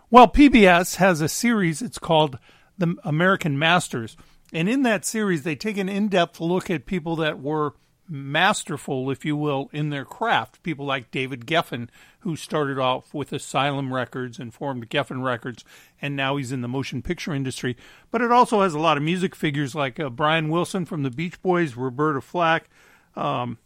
Well, 0.08 0.28
PBS 0.28 0.96
has 0.98 1.20
a 1.20 1.28
series, 1.28 1.82
it's 1.82 1.98
called 1.98 2.38
The 2.78 2.94
American 3.02 3.58
Masters. 3.58 4.16
And 4.54 4.68
in 4.68 4.82
that 4.84 5.04
series, 5.04 5.42
they 5.42 5.56
take 5.56 5.76
an 5.76 5.88
in 5.88 6.08
depth 6.08 6.40
look 6.40 6.70
at 6.70 6.86
people 6.86 7.16
that 7.16 7.40
were 7.40 7.74
masterful, 8.08 9.10
if 9.10 9.24
you 9.24 9.36
will, 9.36 9.68
in 9.72 9.90
their 9.90 10.04
craft. 10.04 10.62
People 10.62 10.86
like 10.86 11.10
David 11.10 11.44
Geffen, 11.44 11.88
who 12.20 12.36
started 12.36 12.78
off 12.78 13.12
with 13.12 13.32
Asylum 13.32 13.92
Records 13.92 14.38
and 14.38 14.54
formed 14.54 14.88
Geffen 14.88 15.24
Records, 15.24 15.64
and 16.00 16.14
now 16.14 16.36
he's 16.36 16.52
in 16.52 16.60
the 16.60 16.68
motion 16.68 17.02
picture 17.02 17.34
industry. 17.34 17.76
But 18.12 18.20
it 18.20 18.30
also 18.30 18.62
has 18.62 18.74
a 18.74 18.78
lot 18.78 18.96
of 18.96 19.02
music 19.02 19.34
figures 19.34 19.74
like 19.74 19.98
uh, 19.98 20.08
Brian 20.08 20.48
Wilson 20.48 20.84
from 20.84 21.02
the 21.02 21.10
Beach 21.10 21.42
Boys, 21.42 21.74
Roberta 21.74 22.20
Flack, 22.20 22.68
um, 23.16 23.58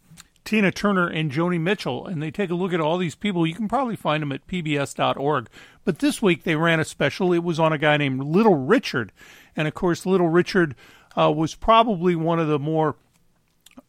Tina 0.48 0.72
Turner, 0.72 1.06
and 1.06 1.30
Joni 1.30 1.60
Mitchell. 1.60 2.06
And 2.06 2.22
they 2.22 2.30
take 2.30 2.48
a 2.48 2.54
look 2.54 2.72
at 2.72 2.80
all 2.80 2.96
these 2.96 3.14
people. 3.14 3.46
You 3.46 3.54
can 3.54 3.68
probably 3.68 3.96
find 3.96 4.22
them 4.22 4.32
at 4.32 4.46
pbs.org. 4.46 5.50
But 5.84 5.98
this 5.98 6.22
week 6.22 6.44
they 6.44 6.56
ran 6.56 6.80
a 6.80 6.86
special. 6.86 7.34
It 7.34 7.44
was 7.44 7.60
on 7.60 7.74
a 7.74 7.76
guy 7.76 7.98
named 7.98 8.24
Little 8.24 8.54
Richard. 8.54 9.12
And 9.54 9.68
of 9.68 9.74
course, 9.74 10.06
Little 10.06 10.30
Richard 10.30 10.74
uh, 11.18 11.30
was 11.30 11.54
probably 11.54 12.16
one 12.16 12.38
of 12.38 12.48
the 12.48 12.58
more 12.58 12.96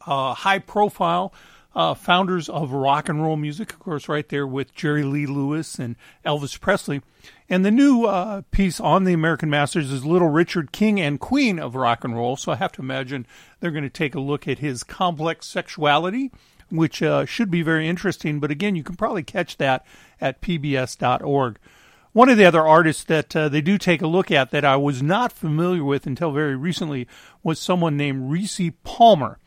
uh, 0.05 0.33
high 0.33 0.59
profile 0.59 1.33
uh, 1.75 1.93
founders 1.93 2.49
of 2.49 2.71
rock 2.71 3.09
and 3.09 3.21
roll 3.21 3.35
music, 3.35 3.73
of 3.73 3.79
course, 3.79 4.09
right 4.09 4.27
there 4.29 4.47
with 4.47 4.73
Jerry 4.73 5.03
Lee 5.03 5.25
Lewis 5.25 5.77
and 5.77 5.95
Elvis 6.25 6.59
Presley. 6.59 7.01
And 7.47 7.65
the 7.65 7.71
new 7.71 8.05
uh, 8.05 8.41
piece 8.51 8.79
on 8.79 9.03
the 9.03 9.13
American 9.13 9.49
Masters 9.49 9.91
is 9.91 10.05
Little 10.05 10.29
Richard, 10.29 10.71
King 10.71 10.99
and 10.99 11.19
Queen 11.19 11.59
of 11.59 11.75
Rock 11.75 12.03
and 12.03 12.15
Roll. 12.15 12.35
So 12.35 12.51
I 12.51 12.55
have 12.55 12.71
to 12.73 12.81
imagine 12.81 13.25
they're 13.59 13.71
going 13.71 13.83
to 13.83 13.89
take 13.89 14.15
a 14.15 14.19
look 14.19 14.47
at 14.47 14.59
his 14.59 14.83
complex 14.83 15.47
sexuality, 15.47 16.31
which 16.69 17.01
uh, 17.01 17.25
should 17.25 17.51
be 17.51 17.61
very 17.61 17.87
interesting. 17.87 18.39
But 18.39 18.51
again, 18.51 18.75
you 18.75 18.83
can 18.83 18.95
probably 18.95 19.23
catch 19.23 19.57
that 19.57 19.85
at 20.19 20.41
pbs.org. 20.41 21.59
One 22.11 22.29
of 22.29 22.37
the 22.37 22.45
other 22.45 22.67
artists 22.67 23.03
that 23.03 23.35
uh, 23.35 23.49
they 23.49 23.61
do 23.61 23.77
take 23.77 24.01
a 24.01 24.07
look 24.07 24.31
at 24.31 24.49
that 24.49 24.65
I 24.65 24.75
was 24.75 25.03
not 25.03 25.31
familiar 25.31 25.83
with 25.83 26.07
until 26.07 26.31
very 26.31 26.55
recently 26.55 27.07
was 27.43 27.59
someone 27.59 27.97
named 27.97 28.31
Rissi 28.31 28.73
Palmer. 28.83 29.37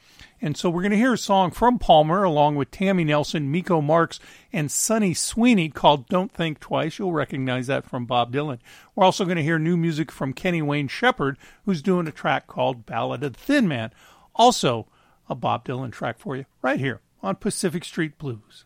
And 0.45 0.57
so 0.57 0.69
we're 0.69 0.83
going 0.83 0.91
to 0.91 0.99
hear 0.99 1.13
a 1.13 1.19
song 1.19 1.53
from 1.53 1.79
Palmer 1.79 2.25
along 2.25 2.57
with 2.57 2.73
Tami 2.73 3.07
Nelson, 3.07 3.53
Miko 3.53 3.81
Marks, 3.81 4.19
and 4.53 4.73
Sunny 4.73 5.15
Sweeney 5.15 5.69
called 5.69 6.09
Don't 6.09 6.33
Think 6.33 6.59
Twice. 6.59 6.99
You'll 6.99 7.13
recognize 7.13 7.69
that 7.69 7.89
from 7.89 8.07
Bob 8.07 8.33
Dylan. 8.33 8.59
We're 8.97 9.05
also 9.05 9.25
going 9.25 9.37
to 9.37 9.43
hear 9.45 9.61
new 9.61 9.77
music 9.77 10.11
from 10.11 10.33
Kenny 10.33 10.61
Wayne 10.61 10.89
Shepherd, 10.89 11.39
who's 11.65 11.81
doing 11.81 12.09
a 12.09 12.13
track 12.13 12.49
called 12.49 12.85
Ballad 12.85 13.23
of 13.23 13.35
the 13.35 13.39
Thin 13.39 13.69
Man. 13.69 13.93
Also, 14.35 14.89
a 15.29 15.37
Bob 15.37 15.65
Dylan 15.65 15.93
track 15.93 16.19
for 16.19 16.35
you 16.35 16.45
right 16.61 16.81
here 16.81 17.01
on 17.23 17.37
Pacific 17.37 17.85
Street 17.85 18.19
Blues. 18.19 18.65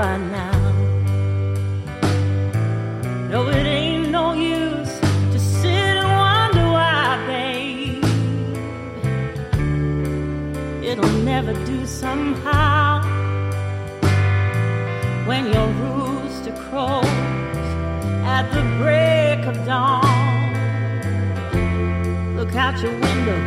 By 0.00 0.16
now, 0.16 0.58
no, 3.28 3.48
it 3.50 3.66
ain't 3.66 4.08
no 4.08 4.32
use 4.32 4.94
to 5.32 5.38
sit 5.38 5.94
and 6.00 6.10
wonder 6.24 6.66
why, 6.76 7.22
babe. 7.26 8.04
It'll 10.82 11.18
never 11.32 11.52
do 11.66 11.84
somehow 11.84 13.02
when 15.28 15.52
your 15.52 15.68
rooster 15.82 16.54
crows 16.64 17.04
at 18.36 18.44
the 18.54 18.62
break 18.80 19.40
of 19.50 19.56
dawn. 19.66 20.54
Look 22.38 22.54
out 22.56 22.80
your 22.80 22.96
window 23.06 23.40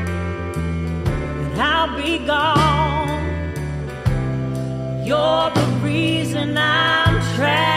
and 1.41 1.59
I'll 1.59 1.97
be 1.97 2.19
gone. 2.27 2.93
You're 5.03 5.52
reason 6.43 6.57
I'm 6.57 7.21
traveling 7.35 7.72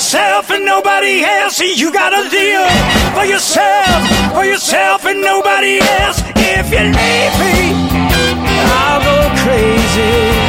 yourself 0.00 0.50
and 0.50 0.64
nobody 0.64 1.22
else. 1.22 1.60
You 1.60 1.92
gotta 1.92 2.22
live 2.30 3.12
for 3.14 3.26
yourself, 3.26 4.32
for 4.32 4.46
yourself 4.46 5.04
and 5.04 5.20
nobody 5.20 5.78
else. 5.78 6.22
If 6.36 6.72
you 6.72 6.84
leave 6.88 7.34
me, 7.38 7.74
I'll 8.80 9.02
go 9.04 9.28
crazy. 9.42 10.39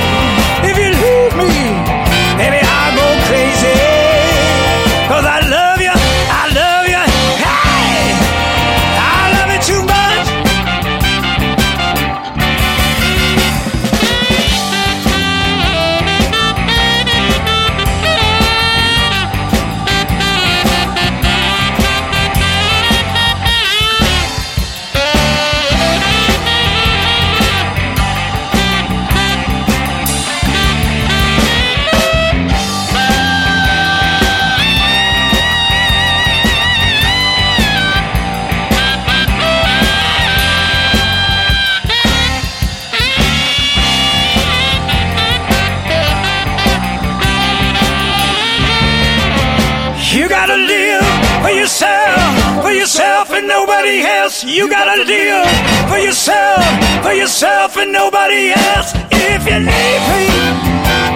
You, 54.40 54.50
you 54.50 54.70
got, 54.70 54.86
got, 54.86 55.00
a 55.00 55.06
deal 55.06 55.44
for 55.90 56.00
yourself, 56.00 56.64
for 57.04 57.12
yourself 57.12 57.76
and 57.76 57.92
nobody 57.92 58.54
else. 58.54 58.94
If 59.12 59.46
you 59.46 59.60
leave 59.60 60.04
me, 60.08 60.28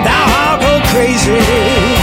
now 0.03 0.25
I'll 0.27 0.59
go 0.59 0.85
crazy. 0.89 1.94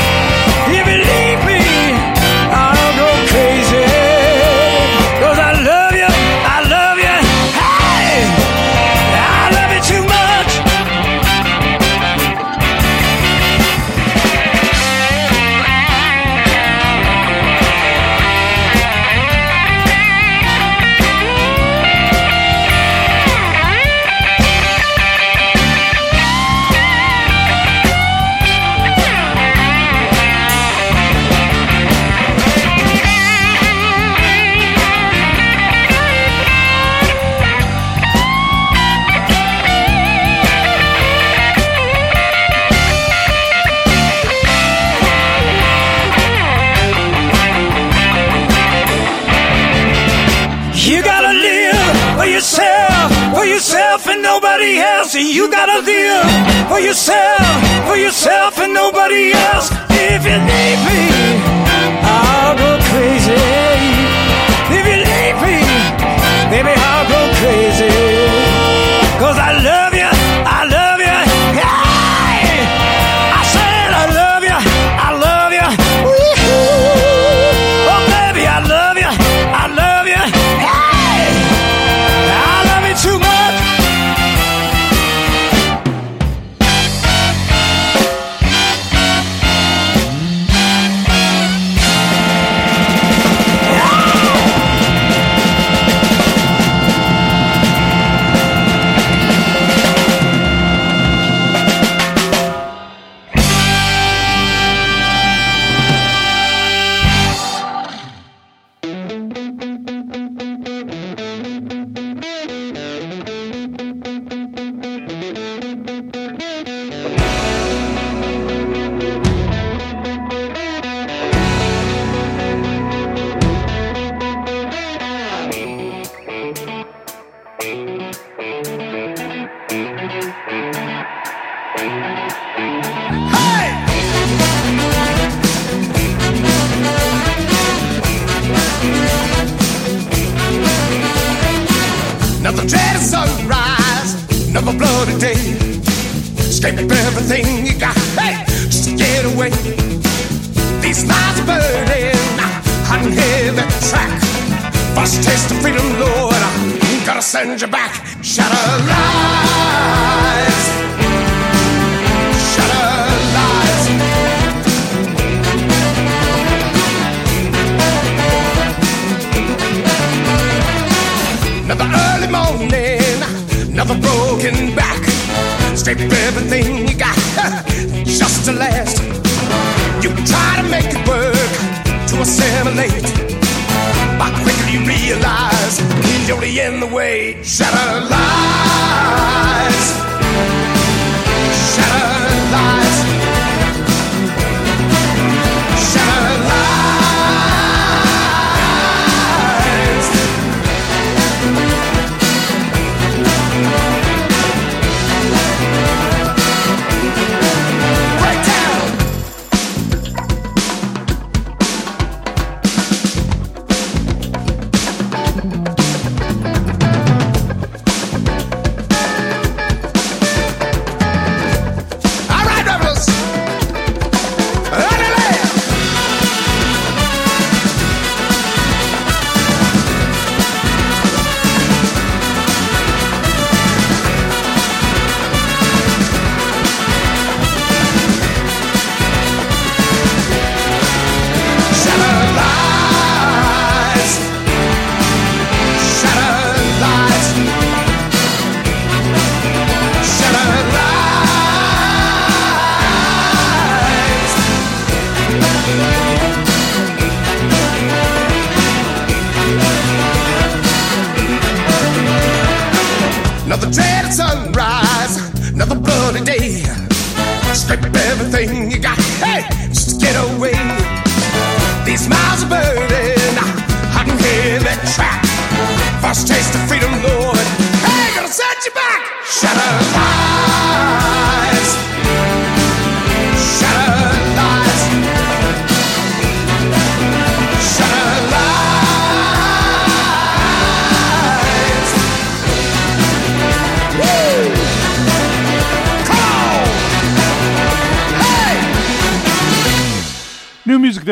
You 55.43 55.51
gotta 55.51 55.85
deal 55.85 56.23
for 56.69 56.79
yourself, 56.79 57.89
for 57.89 57.97
yourself 57.97 58.61
and 58.61 58.73
nobody 58.73 59.33
else. 59.33 59.73
If 59.91 60.25
you 60.25 60.39
need 60.39 60.79
me. 60.87 61.22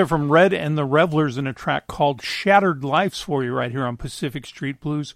There 0.00 0.06
from 0.06 0.32
Red 0.32 0.54
and 0.54 0.78
the 0.78 0.86
Revelers 0.86 1.36
in 1.36 1.46
a 1.46 1.52
track 1.52 1.86
called 1.86 2.22
Shattered 2.22 2.82
Lives 2.82 3.20
for 3.20 3.44
you 3.44 3.52
right 3.52 3.70
here 3.70 3.84
on 3.84 3.98
Pacific 3.98 4.46
Street 4.46 4.80
Blues. 4.80 5.14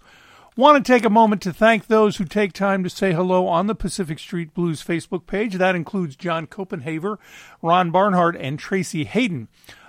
Want 0.55 0.77
to 0.77 0.93
take 0.93 1.03
a 1.03 1.09
moment 1.09 1.41
to 1.41 1.51
thank 1.51 1.87
those 1.87 2.17
who 2.17 2.25
take 2.25 2.53
time 2.53 2.83
to 2.83 2.89
say 2.91 3.11
hello 3.11 3.47
on 3.47 3.65
the 3.65 3.73
Pacific 3.73 4.19
Street 4.19 4.53
Blues 4.53 4.83
Facebook 4.83 5.25
page. 5.25 5.55
That 5.55 5.75
includes 5.75 6.15
John 6.15 6.45
Copenhaver, 6.45 7.17
Ron 7.63 7.89
Barnhart, 7.89 8.35
and 8.35 8.59
Tracy 8.59 9.05
Hayden. 9.05 9.47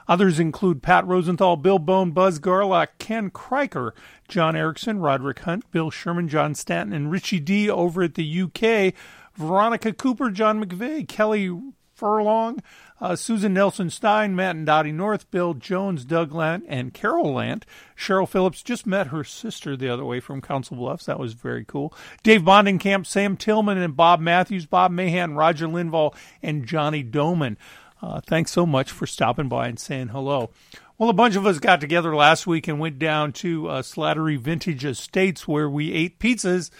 Others 0.08 0.40
include 0.40 0.82
Pat 0.82 1.06
Rosenthal, 1.06 1.56
Bill 1.58 1.78
Bone, 1.78 2.12
Buzz 2.12 2.38
Garlock, 2.38 2.88
Ken 2.98 3.28
Kriker, 3.28 3.90
John 4.28 4.56
Erickson, 4.56 4.98
Roderick 5.00 5.40
Hunt, 5.40 5.70
Bill 5.72 5.90
Sherman, 5.90 6.26
John 6.26 6.54
Stanton, 6.54 6.94
and 6.94 7.12
Richie 7.12 7.38
D 7.38 7.68
over 7.68 8.02
at 8.02 8.14
the 8.14 8.42
UK, 8.42 8.94
Veronica 9.34 9.92
Cooper, 9.92 10.30
John 10.30 10.64
McVeigh, 10.64 11.06
Kelly 11.06 11.54
Furlong, 11.96 12.62
uh, 13.00 13.16
Susan 13.16 13.52
Nelson 13.52 13.90
Stein, 13.90 14.34
Matt 14.34 14.56
and 14.56 14.66
Dottie 14.66 14.92
North, 14.92 15.30
Bill 15.30 15.54
Jones, 15.54 16.04
Doug 16.04 16.32
Lant, 16.32 16.64
and 16.68 16.94
Carol 16.94 17.34
Lant. 17.34 17.66
Cheryl 17.96 18.28
Phillips 18.28 18.62
just 18.62 18.86
met 18.86 19.08
her 19.08 19.24
sister 19.24 19.76
the 19.76 19.88
other 19.88 20.04
way 20.04 20.20
from 20.20 20.40
Council 20.40 20.76
Bluffs. 20.76 21.06
That 21.06 21.18
was 21.18 21.34
very 21.34 21.64
cool. 21.64 21.94
Dave 22.22 22.42
Bondingcamp, 22.42 23.06
Sam 23.06 23.36
Tillman, 23.36 23.78
and 23.78 23.96
Bob 23.96 24.20
Matthews, 24.20 24.66
Bob 24.66 24.90
Mahan, 24.92 25.34
Roger 25.34 25.66
Linval, 25.66 26.14
and 26.42 26.66
Johnny 26.66 27.02
Doman. 27.02 27.58
Uh, 28.00 28.20
thanks 28.20 28.50
so 28.50 28.66
much 28.66 28.90
for 28.90 29.06
stopping 29.06 29.48
by 29.48 29.68
and 29.68 29.78
saying 29.78 30.08
hello. 30.08 30.50
Well, 30.98 31.10
a 31.10 31.14
bunch 31.14 31.36
of 31.36 31.46
us 31.46 31.58
got 31.58 31.80
together 31.80 32.16
last 32.16 32.46
week 32.46 32.68
and 32.68 32.80
went 32.80 32.98
down 32.98 33.32
to 33.34 33.68
uh, 33.68 33.82
Slattery 33.82 34.38
Vintage 34.38 34.84
Estates 34.84 35.46
where 35.46 35.68
we 35.68 35.92
ate 35.92 36.18
pizzas 36.18 36.70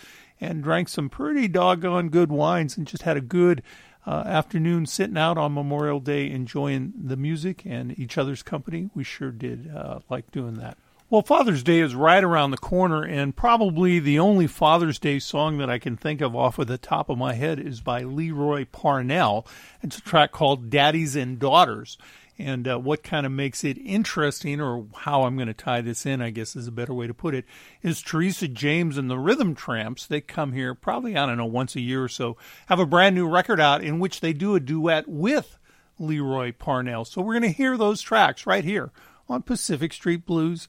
and 0.41 0.63
drank 0.63 0.89
some 0.89 1.09
pretty 1.09 1.49
doggone 1.49 2.09
good 2.09 2.31
wines 2.31 2.77
and 2.77 2.87
just 2.87 3.03
had 3.03 3.17
a 3.17 3.23
good 3.23 3.63
uh, 4.07 4.23
afternoon 4.27 4.87
sitting 4.87 5.19
out 5.19 5.37
on 5.37 5.55
Memorial 5.55 6.01
Day 6.01 6.31
enjoying 6.31 6.93
the 6.97 7.17
music 7.17 7.63
and 7.65 7.99
each 7.99 8.17
other's 8.17 8.43
company. 8.43 8.91
We 8.95 9.05
sure 9.05 9.33
did 9.33 9.71
uh, 9.75 10.01
like 10.09 10.31
doing 10.31 10.55
that. 10.55 10.79
Well, 11.09 11.23
Father's 11.23 11.63
Day 11.63 11.79
is 11.79 11.95
right 11.95 12.25
around 12.25 12.51
the 12.51 12.57
corner, 12.57 13.05
and 13.05 13.37
probably 13.37 14.01
the 14.01 14.19
only 14.19 14.49
Father's 14.49 14.99
Day 14.99 15.21
song 15.21 15.59
that 15.59 15.71
I 15.71 15.79
can 15.79 15.97
think 15.97 16.21
of 16.21 16.35
off 16.35 16.59
of 16.59 16.67
the 16.67 16.79
top 16.79 17.09
of 17.09 17.17
my 17.17 17.35
head 17.35 17.61
is 17.61 17.81
by 17.81 18.03
Lee 18.03 18.33
Roy 18.33 18.65
Parnell. 18.65 19.47
It's 19.83 19.99
a 19.99 20.03
track 20.03 20.33
called 20.33 20.69
Daddies 20.69 21.15
and 21.15 21.39
Daughters. 21.39 21.97
And 22.39 22.69
uh, 22.69 22.79
what 22.79 23.03
kind 23.03 23.25
of 23.25 23.33
makes 23.33 23.65
it 23.65 23.79
interesting, 23.79 24.61
or 24.61 24.87
how 24.95 25.23
I'm 25.23 25.37
going 25.37 25.49
to 25.49 25.55
tie 25.55 25.81
this 25.81 26.05
in, 26.05 26.21
I 26.21 26.29
guess 26.29 26.55
is 26.55 26.69
a 26.69 26.73
better 26.73 26.93
way 26.93 27.07
to 27.07 27.15
put 27.15 27.35
it, 27.35 27.47
is 27.83 28.03
Teresa 28.03 28.47
James 28.47 28.99
and 28.99 29.09
the 29.09 29.19
Rhythm 29.19 29.55
Tramps. 29.55 30.07
They 30.07 30.21
come 30.21 30.53
here 30.53 30.75
probably, 30.75 31.17
I 31.17 31.25
don't 31.25 31.39
know, 31.39 31.47
once 31.47 31.77
a 31.77 31.81
year 31.81 32.05
or 32.05 32.09
so, 32.09 32.37
have 32.67 32.79
a 32.79 32.85
brand 32.85 33.15
new 33.15 33.27
record 33.27 33.59
out 33.59 33.83
in 33.83 33.99
which 33.99 34.21
they 34.21 34.35
do 34.35 34.55
a 34.55 34.61
duet 34.61 35.09
with 35.09 35.59
Lee 35.99 36.21
Roy 36.21 36.53
Parnell. 36.53 37.07
So 37.07 37.23
we're 37.23 37.39
going 37.39 37.51
to 37.51 37.57
hear 37.57 37.79
those 37.79 38.03
tracks 38.03 38.47
right 38.47 38.65
here 38.65 38.91
on 39.31 39.41
Pacific 39.43 39.95
Street 39.95 40.27
Blues 40.27 40.69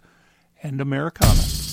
and 0.63 0.79
Americana. 0.79 1.66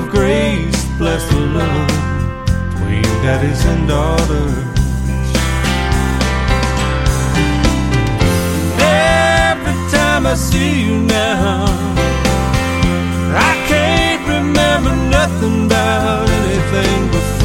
Of 0.00 0.08
grace, 0.10 0.84
bless 0.98 1.22
the 1.30 1.40
love 1.40 1.88
between 2.70 3.02
daddies 3.24 3.64
and 3.66 3.88
daughters. 3.88 4.54
Every 8.80 9.76
time 9.90 10.26
I 10.26 10.34
see 10.34 10.84
you 10.86 10.96
now, 11.02 11.64
I 13.48 13.52
can't 13.68 14.22
remember 14.28 14.94
nothing 15.10 15.66
about 15.66 16.28
anything 16.28 17.06
before. 17.10 17.39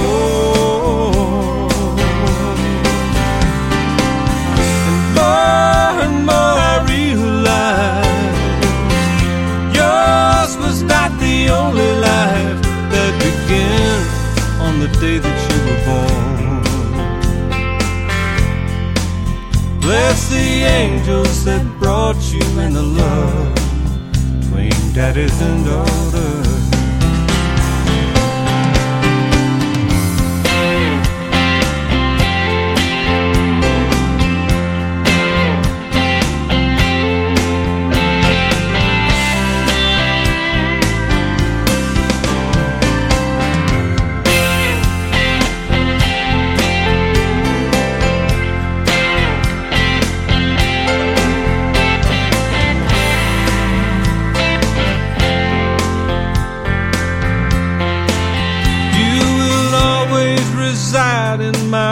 Angels 20.66 21.46
that 21.46 21.64
brought 21.80 22.20
you 22.34 22.46
and 22.60 22.76
the 22.76 22.82
love 22.82 23.56
between 24.40 24.94
daddies 24.94 25.42
and 25.42 25.66
daughters. 25.66 26.35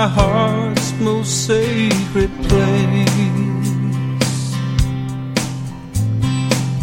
My 0.04 0.10
heart's 0.10 0.91
most 0.99 1.45
sacred 1.47 2.32
place. 2.49 3.70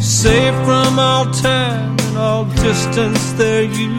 Safe 0.00 0.58
from 0.64 0.98
all 0.98 1.26
time 1.26 1.96
and 2.06 2.16
all 2.16 2.46
distance, 2.46 3.32
there 3.32 3.64
you 3.64 3.90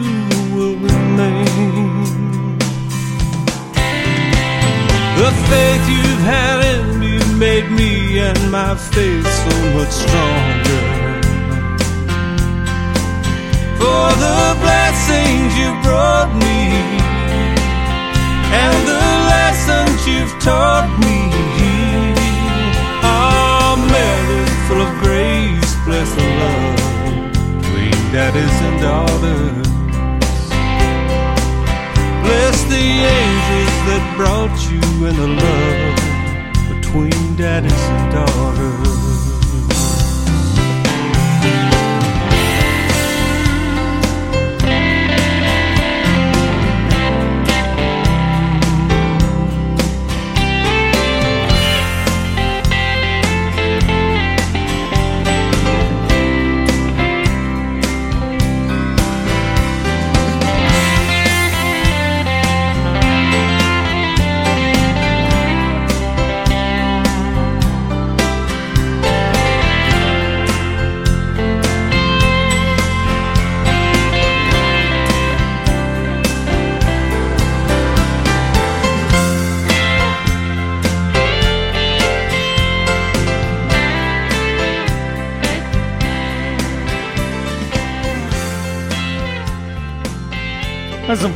will 0.54 0.76
remain. 0.90 2.58
The 5.20 5.30
faith 5.50 5.84
you've 5.94 6.24
had 6.34 6.58
in 6.74 6.98
me 6.98 7.12
made 7.38 7.70
me 7.70 8.18
and 8.18 8.42
my 8.50 8.74
faith 8.74 9.28
so 9.44 9.54
much 9.76 9.94
stronger 10.04 10.82
for 13.78 14.04
the 14.24 14.42
blessings 14.64 15.50
you 15.60 15.70
brought 15.84 16.32
me 16.44 17.01
and 18.52 18.76
the 18.86 19.02
lessons 19.32 19.98
you've 20.06 20.36
taught 20.40 20.88
me. 21.00 21.18
Oh, 23.04 23.74
Mary, 23.90 24.44
full 24.68 24.82
of 24.86 24.92
grace, 25.02 25.72
bless 25.86 26.08
the 26.14 26.26
love 26.42 26.76
between 27.62 27.96
daddies 28.12 28.56
and 28.66 28.76
daughters. 28.80 29.68
Bless 32.22 32.56
the 32.74 32.86
angels 33.18 33.76
that 33.88 34.04
brought 34.16 34.56
you 34.70 34.82
and 35.08 35.16
the 35.16 35.30
love 35.44 35.96
between 36.72 37.36
daddies 37.36 37.84
and 37.96 38.12
daughters. 38.12 38.92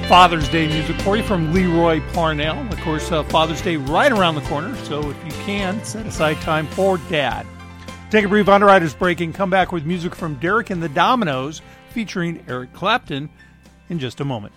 Father's 0.08 0.48
Day 0.50 0.68
music 0.68 0.94
for 1.00 1.16
you 1.16 1.24
from 1.24 1.52
Lee 1.52 1.66
Roy 1.66 2.00
Parnell. 2.12 2.60
Of 2.72 2.80
course, 2.82 3.10
uh, 3.10 3.24
Father's 3.24 3.60
Day 3.60 3.74
right 3.76 4.12
around 4.12 4.36
the 4.36 4.40
corner, 4.42 4.76
so 4.84 5.10
if 5.10 5.24
you 5.24 5.32
can, 5.42 5.84
set 5.84 6.06
aside 6.06 6.36
time 6.42 6.68
for 6.68 6.98
Dad. 7.10 7.44
Take 8.08 8.24
a 8.24 8.28
brief 8.28 8.48
underwriter's 8.48 8.94
break 8.94 9.20
and 9.20 9.34
come 9.34 9.50
back 9.50 9.72
with 9.72 9.84
music 9.84 10.14
from 10.14 10.36
Derek 10.36 10.70
and 10.70 10.80
the 10.80 10.88
Dominoes 10.88 11.60
featuring 11.90 12.44
Eric 12.46 12.72
Clapton 12.72 13.28
in 13.88 13.98
just 13.98 14.20
a 14.20 14.24
moment. 14.24 14.52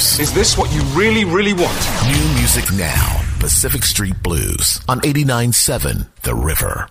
Is 0.00 0.32
this 0.32 0.56
what 0.56 0.72
you 0.72 0.80
really, 0.98 1.26
really 1.26 1.52
want? 1.52 1.78
New 2.06 2.38
music 2.38 2.72
now. 2.72 3.20
Pacific 3.38 3.84
Street 3.84 4.14
Blues 4.22 4.80
on 4.88 5.00
89.7 5.00 6.06
The 6.22 6.34
River. 6.34 6.88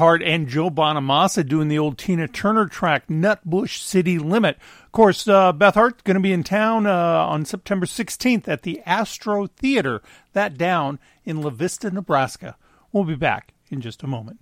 Hart 0.00 0.22
and 0.22 0.48
Joe 0.48 0.70
Bonamassa 0.70 1.46
doing 1.46 1.68
the 1.68 1.78
old 1.78 1.98
Tina 1.98 2.26
Turner 2.26 2.66
track, 2.66 3.06
Nutbush 3.06 3.78
City 3.78 4.18
Limit. 4.18 4.56
Of 4.84 4.92
course, 4.92 5.28
uh, 5.28 5.52
Beth 5.52 5.74
Hart's 5.74 6.02
going 6.02 6.16
to 6.16 6.20
be 6.20 6.32
in 6.32 6.42
town 6.42 6.86
uh, 6.86 6.92
on 6.92 7.44
September 7.44 7.86
16th 7.86 8.48
at 8.48 8.62
the 8.62 8.80
Astro 8.84 9.46
Theater, 9.46 10.02
that 10.32 10.58
down 10.58 10.98
in 11.24 11.40
La 11.42 11.50
Vista, 11.50 11.90
Nebraska. 11.90 12.56
We'll 12.90 13.04
be 13.04 13.14
back 13.14 13.52
in 13.70 13.80
just 13.80 14.02
a 14.02 14.08
moment. 14.08 14.40